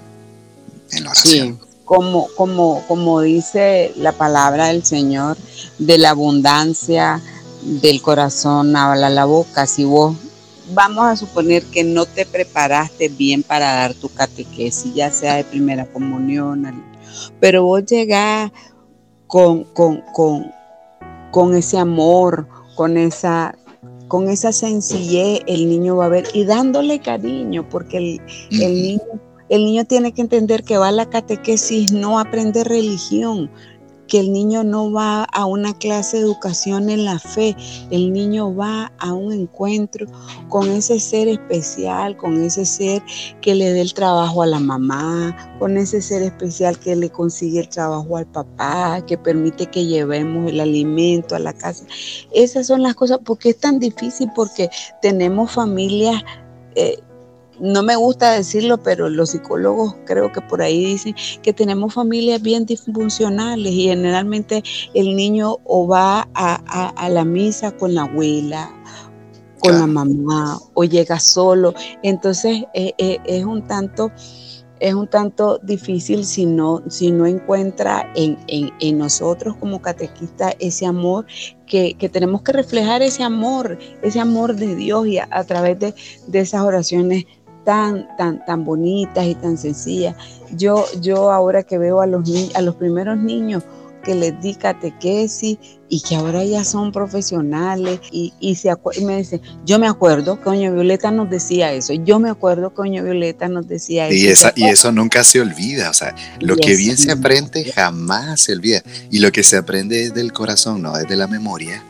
en 0.92 1.04
la 1.04 1.10
oración 1.10 1.67
como, 1.88 2.28
como, 2.36 2.84
como 2.86 3.22
dice 3.22 3.94
la 3.96 4.12
palabra 4.12 4.66
del 4.66 4.84
Señor, 4.84 5.38
de 5.78 5.96
la 5.96 6.10
abundancia 6.10 7.22
del 7.62 8.02
corazón 8.02 8.76
habla 8.76 9.08
la 9.08 9.24
boca. 9.24 9.66
Si 9.66 9.84
vos 9.84 10.14
vamos 10.74 11.06
a 11.06 11.16
suponer 11.16 11.64
que 11.64 11.84
no 11.84 12.04
te 12.04 12.26
preparaste 12.26 13.08
bien 13.08 13.42
para 13.42 13.72
dar 13.72 13.94
tu 13.94 14.10
catequesis, 14.10 14.92
ya 14.94 15.10
sea 15.10 15.36
de 15.36 15.44
primera 15.44 15.86
comunión, 15.86 16.84
pero 17.40 17.64
vos 17.64 17.86
llegás 17.86 18.52
con, 19.26 19.64
con, 19.64 20.02
con, 21.32 21.54
ese 21.54 21.78
amor, 21.78 22.48
con 22.74 22.98
esa, 22.98 23.56
con 24.08 24.28
esa 24.28 24.52
sencillez, 24.52 25.40
el 25.46 25.66
niño 25.70 25.96
va 25.96 26.04
a 26.04 26.10
ver 26.10 26.28
y 26.34 26.44
dándole 26.44 27.00
cariño, 27.00 27.66
porque 27.66 27.96
el, 27.96 28.20
el 28.50 28.74
niño 28.74 29.27
el 29.48 29.64
niño 29.64 29.84
tiene 29.84 30.12
que 30.12 30.22
entender 30.22 30.62
que 30.62 30.78
va 30.78 30.88
a 30.88 30.92
la 30.92 31.08
catequesis 31.08 31.92
no 31.92 32.18
aprender 32.18 32.68
religión. 32.68 33.50
que 34.08 34.20
el 34.20 34.32
niño 34.32 34.64
no 34.64 34.90
va 34.90 35.24
a 35.24 35.44
una 35.44 35.76
clase 35.76 36.16
de 36.16 36.22
educación 36.22 36.88
en 36.88 37.04
la 37.04 37.18
fe, 37.18 37.54
el 37.90 38.10
niño 38.12 38.54
va 38.54 38.90
a 38.98 39.12
un 39.12 39.32
encuentro 39.32 40.06
con 40.48 40.70
ese 40.70 40.98
ser 40.98 41.28
especial, 41.28 42.16
con 42.16 42.42
ese 42.42 42.64
ser 42.64 43.02
que 43.42 43.54
le 43.54 43.70
dé 43.70 43.82
el 43.82 43.92
trabajo 43.92 44.42
a 44.42 44.46
la 44.46 44.60
mamá, 44.60 45.36
con 45.58 45.76
ese 45.76 46.00
ser 46.00 46.22
especial 46.22 46.78
que 46.78 46.96
le 46.96 47.10
consigue 47.10 47.60
el 47.60 47.68
trabajo 47.68 48.16
al 48.16 48.26
papá, 48.26 49.04
que 49.06 49.18
permite 49.18 49.66
que 49.66 49.84
llevemos 49.84 50.50
el 50.50 50.60
alimento 50.60 51.36
a 51.36 51.38
la 51.38 51.52
casa. 51.52 51.84
Esas 52.32 52.66
son 52.66 52.82
las 52.82 52.94
cosas, 52.94 53.18
porque 53.22 53.50
es 53.50 53.58
tan 53.58 53.78
difícil, 53.78 54.30
porque 54.34 54.70
tenemos 55.02 55.52
familias... 55.52 56.22
Eh, 56.74 56.98
no 57.60 57.82
me 57.82 57.96
gusta 57.96 58.32
decirlo, 58.32 58.82
pero 58.82 59.08
los 59.08 59.30
psicólogos 59.30 59.96
creo 60.06 60.32
que 60.32 60.40
por 60.40 60.62
ahí 60.62 60.84
dicen 60.84 61.14
que 61.42 61.52
tenemos 61.52 61.94
familias 61.94 62.40
bien 62.42 62.66
disfuncionales 62.66 63.72
y 63.72 63.84
generalmente 63.84 64.62
el 64.94 65.16
niño 65.16 65.58
o 65.64 65.86
va 65.86 66.28
a, 66.34 67.08
la 67.08 67.24
misa 67.24 67.72
con 67.72 67.94
la 67.94 68.02
abuela, 68.02 68.70
con 69.60 69.78
la 69.78 69.86
mamá 69.86 70.58
o 70.74 70.84
llega 70.84 71.18
solo. 71.18 71.74
Entonces 72.02 72.64
eh, 72.74 72.92
eh, 72.98 73.18
es 73.24 73.44
un 73.44 73.66
tanto 73.66 74.12
es 74.80 74.94
un 74.94 75.08
tanto 75.08 75.58
difícil 75.58 76.24
si 76.24 76.46
no, 76.46 76.82
si 76.88 77.10
no 77.10 77.26
encuentra 77.26 78.12
en, 78.14 78.38
nosotros 78.98 79.56
como 79.56 79.80
catequistas 79.80 80.54
ese 80.58 80.86
amor 80.86 81.26
que, 81.66 81.94
tenemos 82.12 82.42
que 82.42 82.52
reflejar 82.52 83.02
ese 83.02 83.22
amor, 83.22 83.78
ese 84.02 84.20
amor 84.20 84.54
de 84.54 84.74
Dios 84.76 85.06
y 85.06 85.18
a, 85.18 85.44
través 85.44 85.78
de, 85.78 85.94
de, 86.26 86.40
esas 86.40 86.62
oraciones 86.62 87.24
tan, 87.68 88.08
tan, 88.16 88.42
tan 88.46 88.64
bonitas 88.64 89.26
y 89.26 89.34
tan 89.34 89.58
sencillas. 89.58 90.16
Yo, 90.56 90.86
yo 91.02 91.30
ahora 91.30 91.62
que 91.62 91.76
veo 91.76 92.00
a 92.00 92.06
los, 92.06 92.26
a 92.54 92.62
los 92.62 92.76
primeros 92.76 93.18
niños 93.18 93.62
que 94.02 94.14
les 94.14 94.40
di 94.40 94.54
catequesis 94.54 95.58
y 95.90 96.00
que 96.00 96.16
ahora 96.16 96.42
ya 96.44 96.64
son 96.64 96.92
profesionales 96.92 98.00
y, 98.10 98.32
y, 98.40 98.54
se 98.54 98.74
me 99.04 99.18
dicen, 99.18 99.42
yo 99.66 99.78
me 99.78 99.86
acuerdo 99.86 100.38
que 100.38 100.44
Doña 100.44 100.70
Violeta 100.70 101.10
nos 101.10 101.28
decía 101.28 101.74
eso, 101.74 101.92
yo 101.92 102.18
me 102.18 102.30
acuerdo 102.30 102.70
que 102.70 102.76
Doña 102.76 103.02
Violeta 103.02 103.50
nos 103.50 103.68
decía 103.68 104.10
y 104.10 104.28
eso. 104.28 104.48
y 104.56 104.64
eso 104.64 104.90
nunca 104.90 105.22
se 105.22 105.42
olvida, 105.42 105.90
o 105.90 105.94
sea, 105.94 106.14
lo 106.40 106.56
que 106.56 106.74
bien 106.74 106.96
se 106.96 107.12
aprende 107.12 107.70
jamás 107.70 108.40
se 108.40 108.54
olvida 108.54 108.82
y 109.10 109.18
lo 109.18 109.30
que 109.30 109.42
se 109.42 109.58
aprende 109.58 110.04
es 110.04 110.14
del 110.14 110.32
corazón, 110.32 110.80
no 110.80 110.96
es 110.96 111.06
de 111.06 111.16
la 111.16 111.26
memoria. 111.26 111.84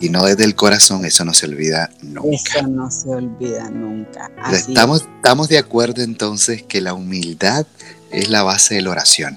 Y 0.00 0.08
no 0.10 0.24
desde 0.24 0.44
el 0.44 0.54
corazón, 0.54 1.04
eso 1.04 1.24
no 1.24 1.34
se 1.34 1.46
olvida 1.46 1.90
nunca. 2.02 2.58
Eso 2.58 2.66
no 2.66 2.90
se 2.90 3.08
olvida 3.08 3.70
nunca. 3.70 4.30
estamos, 4.52 5.02
estamos 5.16 5.48
de 5.48 5.58
acuerdo 5.58 6.02
entonces 6.02 6.62
que 6.62 6.80
la 6.80 6.94
humildad 6.94 7.66
es 8.10 8.28
la 8.28 8.42
base 8.42 8.76
de 8.76 8.82
la 8.82 8.90
oración. 8.90 9.36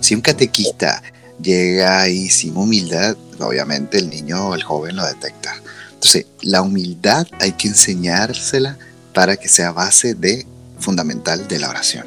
Si 0.00 0.14
un 0.14 0.20
catequista 0.20 1.02
llega 1.42 2.00
ahí 2.00 2.28
sin 2.28 2.56
humildad, 2.56 3.16
obviamente 3.38 3.98
el 3.98 4.08
niño 4.08 4.48
o 4.48 4.54
el 4.54 4.62
joven 4.62 4.96
lo 4.96 5.06
detecta. 5.06 5.54
Entonces, 5.94 6.26
la 6.42 6.62
humildad 6.62 7.26
hay 7.40 7.52
que 7.52 7.68
enseñársela 7.68 8.78
para 9.12 9.36
que 9.36 9.48
sea 9.48 9.72
base 9.72 10.14
de 10.14 10.46
fundamental 10.78 11.48
de 11.48 11.58
la 11.58 11.70
oración. 11.70 12.06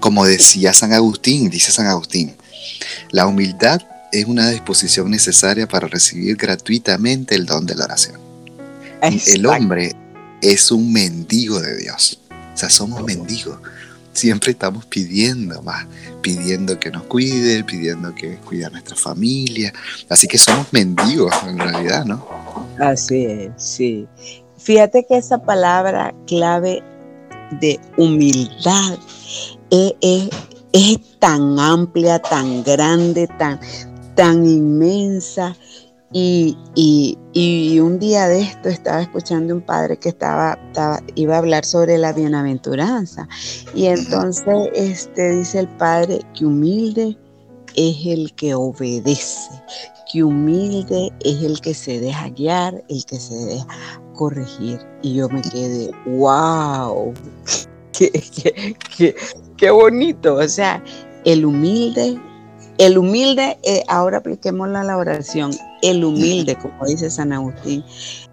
Como 0.00 0.26
decía 0.26 0.72
San 0.74 0.92
Agustín, 0.92 1.48
dice 1.50 1.72
San 1.72 1.86
Agustín, 1.86 2.36
la 3.10 3.26
humildad 3.26 3.80
es 4.20 4.26
una 4.26 4.50
disposición 4.50 5.10
necesaria 5.10 5.66
para 5.66 5.88
recibir 5.88 6.36
gratuitamente 6.36 7.34
el 7.34 7.46
don 7.46 7.66
de 7.66 7.74
la 7.74 7.84
oración. 7.84 8.20
El 9.02 9.46
hombre 9.46 9.94
es 10.40 10.70
un 10.70 10.92
mendigo 10.92 11.60
de 11.60 11.76
Dios. 11.76 12.18
O 12.30 12.56
sea, 12.56 12.70
somos 12.70 13.02
mendigos. 13.04 13.58
Siempre 14.12 14.52
estamos 14.52 14.86
pidiendo 14.86 15.60
más, 15.62 15.86
pidiendo 16.22 16.80
que 16.80 16.90
nos 16.90 17.02
cuide, 17.02 17.62
pidiendo 17.64 18.14
que 18.14 18.36
cuide 18.36 18.64
a 18.64 18.70
nuestra 18.70 18.96
familia. 18.96 19.74
Así 20.08 20.26
que 20.26 20.38
somos 20.38 20.72
mendigos 20.72 21.34
en 21.46 21.58
realidad, 21.58 22.06
¿no? 22.06 22.26
Así 22.78 23.26
es, 23.26 23.50
sí. 23.58 24.06
Fíjate 24.56 25.04
que 25.06 25.18
esa 25.18 25.36
palabra 25.38 26.14
clave 26.26 26.82
de 27.60 27.78
humildad 27.98 28.98
es, 29.70 30.30
es 30.72 30.98
tan 31.18 31.58
amplia, 31.58 32.18
tan 32.18 32.64
grande, 32.64 33.28
tan, 33.38 33.60
tan 34.16 34.44
inmensa. 34.44 35.56
Y, 36.12 36.56
un 37.80 37.98
día 37.98 38.26
de 38.26 38.40
esto 38.40 38.68
estaba 38.70 39.02
escuchando 39.02 39.54
un 39.54 39.60
padre 39.60 39.98
que 39.98 40.08
estaba, 40.08 40.58
iba 41.14 41.34
a 41.34 41.38
hablar 41.38 41.64
sobre 41.64 41.98
la 41.98 42.12
bienaventuranza. 42.12 43.28
Y 43.74 43.86
entonces 43.86 44.70
este, 44.74 45.36
dice 45.36 45.60
el 45.60 45.68
padre 45.68 46.20
que 46.34 46.46
humilde 46.46 47.16
es 47.74 47.96
el 48.06 48.32
que 48.34 48.54
obedece, 48.54 49.50
que 50.10 50.24
humilde 50.24 51.12
es 51.20 51.42
el 51.42 51.60
que 51.60 51.74
se 51.74 52.00
deja 52.00 52.30
guiar, 52.30 52.82
el 52.88 53.04
que 53.04 53.20
se 53.20 53.34
deja 53.34 53.66
corregir. 54.14 54.80
Y 55.02 55.14
yo 55.14 55.28
me 55.28 55.42
quedé, 55.42 55.90
wow, 56.06 57.12
qué, 57.92 58.10
qué, 58.96 59.14
qué 59.58 59.70
bonito. 59.70 60.36
O 60.36 60.48
sea, 60.48 60.82
el 61.26 61.44
humilde 61.44 62.18
el 62.78 62.98
humilde, 62.98 63.58
eh, 63.62 63.82
ahora 63.88 64.18
apliquémosla 64.18 64.82
a 64.82 64.84
la 64.84 64.96
oración, 64.96 65.52
el 65.82 66.04
humilde, 66.04 66.56
como 66.56 66.84
dice 66.86 67.10
San 67.10 67.32
Agustín, 67.32 67.82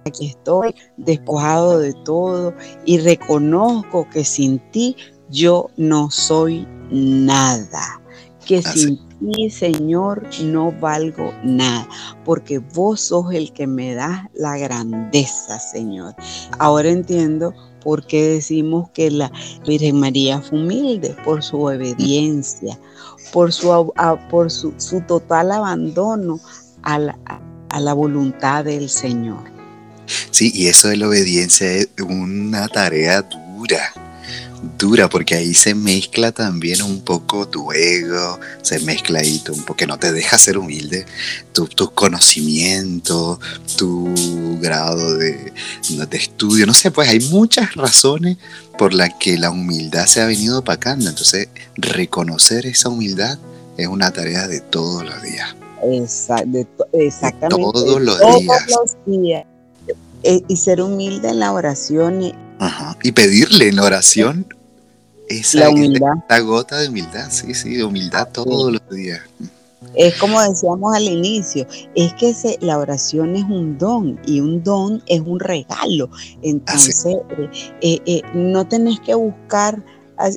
aquí 0.05 0.27
estoy 0.27 0.75
despojado 0.97 1.79
de 1.79 1.93
todo 2.03 2.53
y 2.85 2.99
reconozco 2.99 4.07
que 4.09 4.25
sin 4.25 4.59
ti 4.71 4.95
yo 5.29 5.69
no 5.77 6.11
soy 6.11 6.67
nada, 6.91 8.01
que 8.45 8.61
sin 8.61 8.99
ti, 9.19 9.49
Señor, 9.49 10.23
no 10.43 10.73
valgo 10.73 11.33
nada, 11.43 11.87
porque 12.25 12.59
vos 12.59 12.99
sos 12.99 13.33
el 13.33 13.53
que 13.53 13.65
me 13.65 13.95
da 13.95 14.29
la 14.33 14.57
grandeza, 14.57 15.57
Señor. 15.59 16.15
Ahora 16.59 16.89
entiendo 16.89 17.53
por 17.81 18.05
qué 18.05 18.27
decimos 18.27 18.89
que 18.91 19.09
la 19.09 19.31
Virgen 19.65 19.99
María 19.99 20.41
fue 20.41 20.59
humilde, 20.59 21.15
por 21.23 21.43
su 21.43 21.61
obediencia 21.61 22.77
por 23.31 23.53
su, 23.53 23.93
por 24.29 24.51
su, 24.51 24.73
total 25.07 25.51
abandono 25.51 26.39
a 26.81 26.99
la, 26.99 27.17
a 27.69 27.79
la 27.79 27.93
voluntad 27.93 28.65
del 28.65 28.89
Señor. 28.89 29.43
Sí, 30.31 30.51
y 30.53 30.67
eso 30.67 30.89
de 30.89 30.97
la 30.97 31.07
obediencia 31.07 31.71
es 31.71 31.89
una 31.99 32.67
tarea 32.67 33.21
dura 33.21 33.93
dura 34.77 35.09
porque 35.09 35.35
ahí 35.35 35.53
se 35.53 35.75
mezcla 35.75 36.31
también 36.31 36.81
un 36.81 37.01
poco 37.01 37.47
tu 37.47 37.71
ego, 37.71 38.39
se 38.61 38.79
mezcla 38.79 39.19
ahí 39.19 39.39
tu, 39.39 39.53
un 39.53 39.61
poco 39.61 39.75
que 39.75 39.87
no 39.87 39.97
te 39.97 40.11
deja 40.11 40.37
ser 40.37 40.57
humilde, 40.57 41.05
tu, 41.51 41.67
tu 41.67 41.93
conocimiento, 41.93 43.39
tu 43.77 44.13
grado 44.63 45.17
de, 45.17 45.53
de, 45.89 46.17
estudio, 46.17 46.65
no 46.65 46.73
sé, 46.73 46.89
pues 46.89 47.09
hay 47.09 47.19
muchas 47.29 47.75
razones 47.75 48.37
por 48.77 48.93
las 48.93 49.11
que 49.19 49.37
la 49.37 49.51
humildad 49.51 50.07
se 50.07 50.21
ha 50.21 50.25
venido 50.25 50.59
opacando, 50.59 51.09
entonces 51.09 51.49
reconocer 51.75 52.65
esa 52.65 52.89
humildad 52.89 53.37
es 53.77 53.87
una 53.87 54.11
tarea 54.11 54.47
de 54.47 54.61
todos 54.61 55.03
los 55.03 55.21
días. 55.21 55.55
exactamente. 56.93 57.71
todos 57.71 58.01
los 58.01 58.19
días. 58.39 59.45
Eh, 60.23 60.41
y 60.47 60.55
ser 60.55 60.81
humilde 60.81 61.29
en 61.29 61.39
la 61.39 61.51
oración 61.51 62.33
y 63.03 63.11
pedirle 63.11 63.67
en 63.67 63.79
oración 63.79 64.47
esa, 65.27 65.69
la 66.29 66.39
gota 66.39 66.79
de 66.79 66.89
humildad, 66.89 67.29
sí, 67.29 67.53
sí, 67.53 67.75
de 67.75 67.83
humildad 67.83 68.29
todos 68.31 68.71
los 68.71 68.89
días. 68.89 69.21
Es 69.95 70.17
como 70.17 70.41
decíamos 70.41 70.95
al 70.95 71.03
inicio, 71.03 71.67
es 71.95 72.13
que 72.13 72.33
la 72.61 72.77
oración 72.77 73.35
es 73.35 73.43
un 73.43 73.77
don 73.77 74.19
y 74.25 74.39
un 74.39 74.63
don 74.63 75.03
es 75.07 75.21
un 75.21 75.39
regalo. 75.39 76.09
Entonces, 76.41 77.05
eh, 77.05 77.21
eh, 77.81 78.01
eh, 78.05 78.21
no 78.33 78.67
tenés 78.67 78.99
que 79.01 79.15
buscar, 79.15 79.83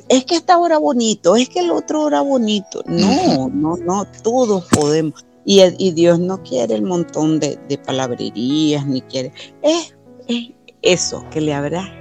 es 0.09 0.25
que 0.25 0.35
esta 0.35 0.57
hora 0.57 0.77
bonito, 0.77 1.35
es 1.35 1.49
que 1.49 1.59
el 1.59 1.71
otro 1.71 2.03
hora 2.03 2.21
bonito. 2.21 2.83
No, 2.85 3.49
no, 3.49 3.77
no, 3.77 4.05
todos 4.23 4.65
podemos. 4.65 5.25
Y, 5.45 5.91
Dios 5.91 6.19
no 6.19 6.43
quiere 6.43 6.75
el 6.75 6.83
montón 6.83 7.39
de, 7.39 7.57
palabrerías, 7.85 8.85
ni 8.85 9.01
quiere. 9.01 9.31
Es, 9.61 9.95
es 10.27 10.51
eso, 10.81 11.23
que 11.31 11.39
le 11.39 11.53
habrá 11.53 11.97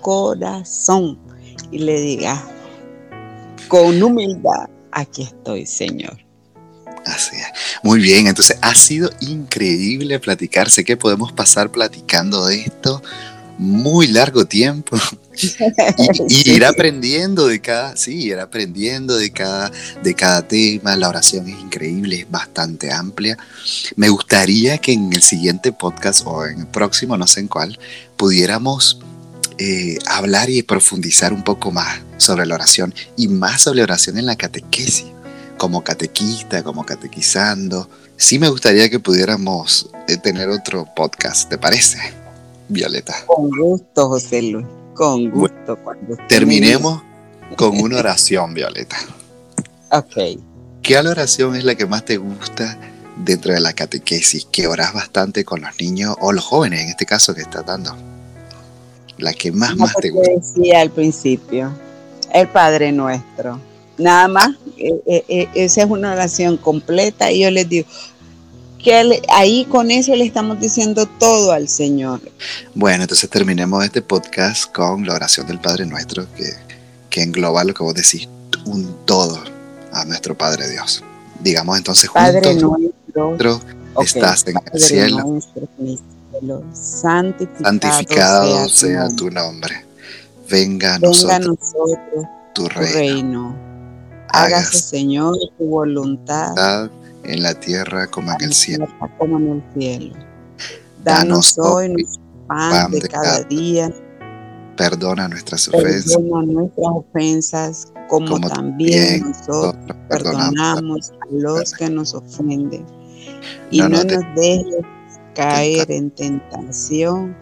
corazón 0.00 1.18
y 1.70 1.78
le 1.78 2.00
diga 2.00 2.42
con 3.68 4.02
humildad, 4.02 4.68
aquí 4.92 5.22
estoy, 5.22 5.66
Señor. 5.66 6.23
Así 7.04 7.36
es. 7.36 7.46
Muy 7.82 8.00
bien, 8.00 8.26
entonces 8.26 8.56
ha 8.60 8.74
sido 8.74 9.10
increíble 9.20 10.18
platicar. 10.18 10.70
Sé 10.70 10.84
que 10.84 10.96
podemos 10.96 11.32
pasar 11.32 11.70
platicando 11.70 12.46
de 12.46 12.62
esto 12.62 13.02
muy 13.58 14.08
largo 14.08 14.46
tiempo 14.46 14.96
y, 16.28 16.50
ir 16.50 16.64
aprendiendo 16.64 17.46
de 17.46 17.60
cada, 17.60 17.96
sí, 17.96 18.24
ir 18.24 18.38
aprendiendo 18.38 19.16
de 19.16 19.30
cada, 19.30 19.70
de 20.02 20.14
cada 20.14 20.46
tema. 20.46 20.96
La 20.96 21.08
oración 21.08 21.48
es 21.48 21.58
increíble, 21.60 22.20
es 22.20 22.30
bastante 22.30 22.92
amplia. 22.92 23.38
Me 23.96 24.08
gustaría 24.08 24.78
que 24.78 24.92
en 24.92 25.12
el 25.12 25.22
siguiente 25.22 25.72
podcast 25.72 26.22
o 26.26 26.46
en 26.46 26.60
el 26.60 26.66
próximo, 26.66 27.16
no 27.16 27.26
sé 27.26 27.40
en 27.40 27.48
cuál, 27.48 27.78
pudiéramos 28.16 28.98
eh, 29.58 29.98
hablar 30.06 30.50
y 30.50 30.62
profundizar 30.62 31.32
un 31.32 31.44
poco 31.44 31.70
más 31.70 32.00
sobre 32.16 32.46
la 32.46 32.54
oración 32.54 32.94
y 33.16 33.28
más 33.28 33.62
sobre 33.62 33.78
la 33.78 33.84
oración 33.84 34.18
en 34.18 34.26
la 34.26 34.36
catequesis. 34.36 35.13
Como 35.64 35.82
catequista, 35.82 36.62
como 36.62 36.84
catequizando. 36.84 37.88
Sí 38.18 38.38
me 38.38 38.50
gustaría 38.50 38.90
que 38.90 39.00
pudiéramos 39.00 39.88
eh, 40.08 40.18
tener 40.18 40.50
otro 40.50 40.86
podcast, 40.94 41.48
¿te 41.48 41.56
parece, 41.56 41.96
Violeta? 42.68 43.14
Con 43.24 43.48
gusto, 43.48 44.10
José 44.10 44.42
Luis, 44.42 44.66
con 44.92 45.30
gusto. 45.30 45.78
terminemos 46.28 47.02
con 47.56 47.80
una 47.80 47.96
oración, 48.00 48.52
Violeta. 48.52 48.98
Ok. 49.90 50.38
¿Qué 50.82 50.98
oración 50.98 51.56
es 51.56 51.64
la 51.64 51.74
que 51.76 51.86
más 51.86 52.04
te 52.04 52.18
gusta 52.18 52.78
dentro 53.24 53.54
de 53.54 53.60
la 53.60 53.72
catequesis? 53.72 54.46
Que 54.52 54.66
oras 54.66 54.92
bastante 54.92 55.46
con 55.46 55.62
los 55.62 55.80
niños 55.80 56.14
o 56.20 56.32
los 56.32 56.44
jóvenes, 56.44 56.82
en 56.82 56.88
este 56.90 57.06
caso 57.06 57.34
que 57.34 57.40
estás 57.40 57.64
dando. 57.64 57.96
La 59.16 59.32
que 59.32 59.50
más, 59.50 59.74
más 59.76 59.94
te 59.94 60.10
gusta. 60.10 60.30
decía 60.30 60.82
al 60.82 60.90
principio, 60.90 61.72
el 62.34 62.48
Padre 62.48 62.92
Nuestro. 62.92 63.58
Nada 63.98 64.28
más, 64.28 64.50
eh, 64.76 65.00
eh, 65.06 65.24
eh, 65.28 65.48
esa 65.54 65.82
es 65.82 65.90
una 65.90 66.12
oración 66.12 66.56
completa 66.56 67.30
y 67.30 67.42
yo 67.42 67.50
les 67.50 67.68
digo, 67.68 67.86
que 68.82 69.22
ahí 69.28 69.64
con 69.64 69.90
eso 69.90 70.14
le 70.14 70.24
estamos 70.24 70.60
diciendo 70.60 71.06
todo 71.06 71.52
al 71.52 71.68
Señor. 71.68 72.20
Bueno, 72.74 73.04
entonces 73.04 73.30
terminemos 73.30 73.84
este 73.84 74.02
podcast 74.02 74.70
con 74.72 75.06
la 75.06 75.14
oración 75.14 75.46
del 75.46 75.58
Padre 75.58 75.86
Nuestro, 75.86 76.26
que, 76.34 76.52
que 77.08 77.22
engloba 77.22 77.64
lo 77.64 77.72
que 77.72 77.82
vos 77.82 77.94
decís, 77.94 78.28
un 78.66 78.94
todo 79.06 79.42
a 79.92 80.04
nuestro 80.04 80.36
Padre 80.36 80.68
Dios. 80.68 81.02
Digamos 81.40 81.78
entonces 81.78 82.10
Padre 82.12 82.54
nuestro, 82.54 83.60
estás 84.02 84.44
en 84.46 84.56
el 84.72 84.80
cielo, 84.80 85.40
santificado, 87.62 88.68
sea, 88.68 89.08
tu 89.10 89.30
nombre. 89.30 89.84
Venga 90.50 90.96
a 90.96 90.98
nosotros, 90.98 91.58
tu 92.52 92.68
reino. 92.68 93.73
Hágase, 94.34 94.78
Señor, 94.78 95.36
tu 95.58 95.64
voluntad 95.64 96.90
en 97.22 97.42
la 97.42 97.54
tierra 97.54 98.06
como 98.08 98.32
en 98.32 98.42
el 98.42 98.52
cielo. 98.52 98.86
Como 99.18 99.38
en 99.38 99.48
el 99.48 99.62
cielo. 99.74 100.14
Danos 101.04 101.58
hoy 101.58 101.88
nuestro 101.90 102.22
pan 102.48 102.90
de 102.90 103.00
cada 103.02 103.42
día. 103.44 103.92
Perdona 104.76 105.28
nuestras 105.28 105.68
ofensas. 105.68 106.16
Perdona 106.16 106.52
nuestras 106.52 106.86
ofensas, 106.90 107.92
como, 108.08 108.40
también 108.40 109.22
nosotros 109.22 109.96
perdonamos 110.08 111.10
a 111.10 111.26
los 111.30 111.72
que 111.72 111.90
nos 111.90 112.14
ofenden. 112.14 112.84
Y 113.70 113.80
no, 113.80 113.88
nos 113.88 114.06
dejes 114.34 114.84
caer 115.34 115.90
en 115.90 116.10
tentación, 116.10 117.36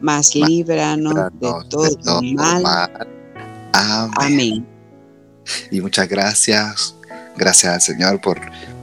mas 0.00 0.34
líbranos 0.34 1.14
de 1.40 1.52
todo, 1.68 2.22
mal. 2.22 2.62
Amén. 3.72 4.66
Y 5.70 5.80
muchas 5.80 6.08
gracias, 6.08 6.94
gracias 7.36 7.74
al 7.74 7.80
Señor 7.80 8.20
por, 8.20 8.40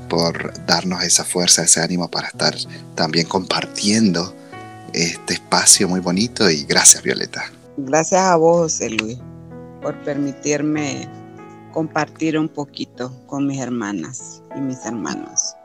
por 0.09 0.65
darnos 0.65 1.03
esa 1.03 1.23
fuerza, 1.23 1.63
ese 1.63 1.81
ánimo 1.81 2.09
para 2.09 2.27
estar 2.27 2.55
también 2.95 3.27
compartiendo 3.27 4.35
este 4.93 5.33
espacio 5.33 5.87
muy 5.87 5.99
bonito 5.99 6.49
y 6.49 6.63
gracias 6.63 7.03
Violeta. 7.03 7.51
Gracias 7.77 8.21
a 8.21 8.35
vos, 8.37 8.73
José 8.73 8.89
Luis, 8.91 9.17
por 9.81 10.01
permitirme 10.03 11.09
compartir 11.73 12.39
un 12.39 12.47
poquito 12.47 13.11
con 13.27 13.45
mis 13.47 13.59
hermanas 13.59 14.41
y 14.55 14.61
mis 14.61 14.85
hermanos. 14.85 15.55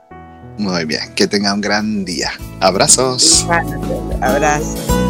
Muy 0.58 0.84
bien, 0.84 1.14
que 1.14 1.26
tenga 1.26 1.54
un 1.54 1.60
gran 1.60 2.04
día. 2.04 2.32
Abrazos. 2.60 3.46
Abrazos. 4.20 5.09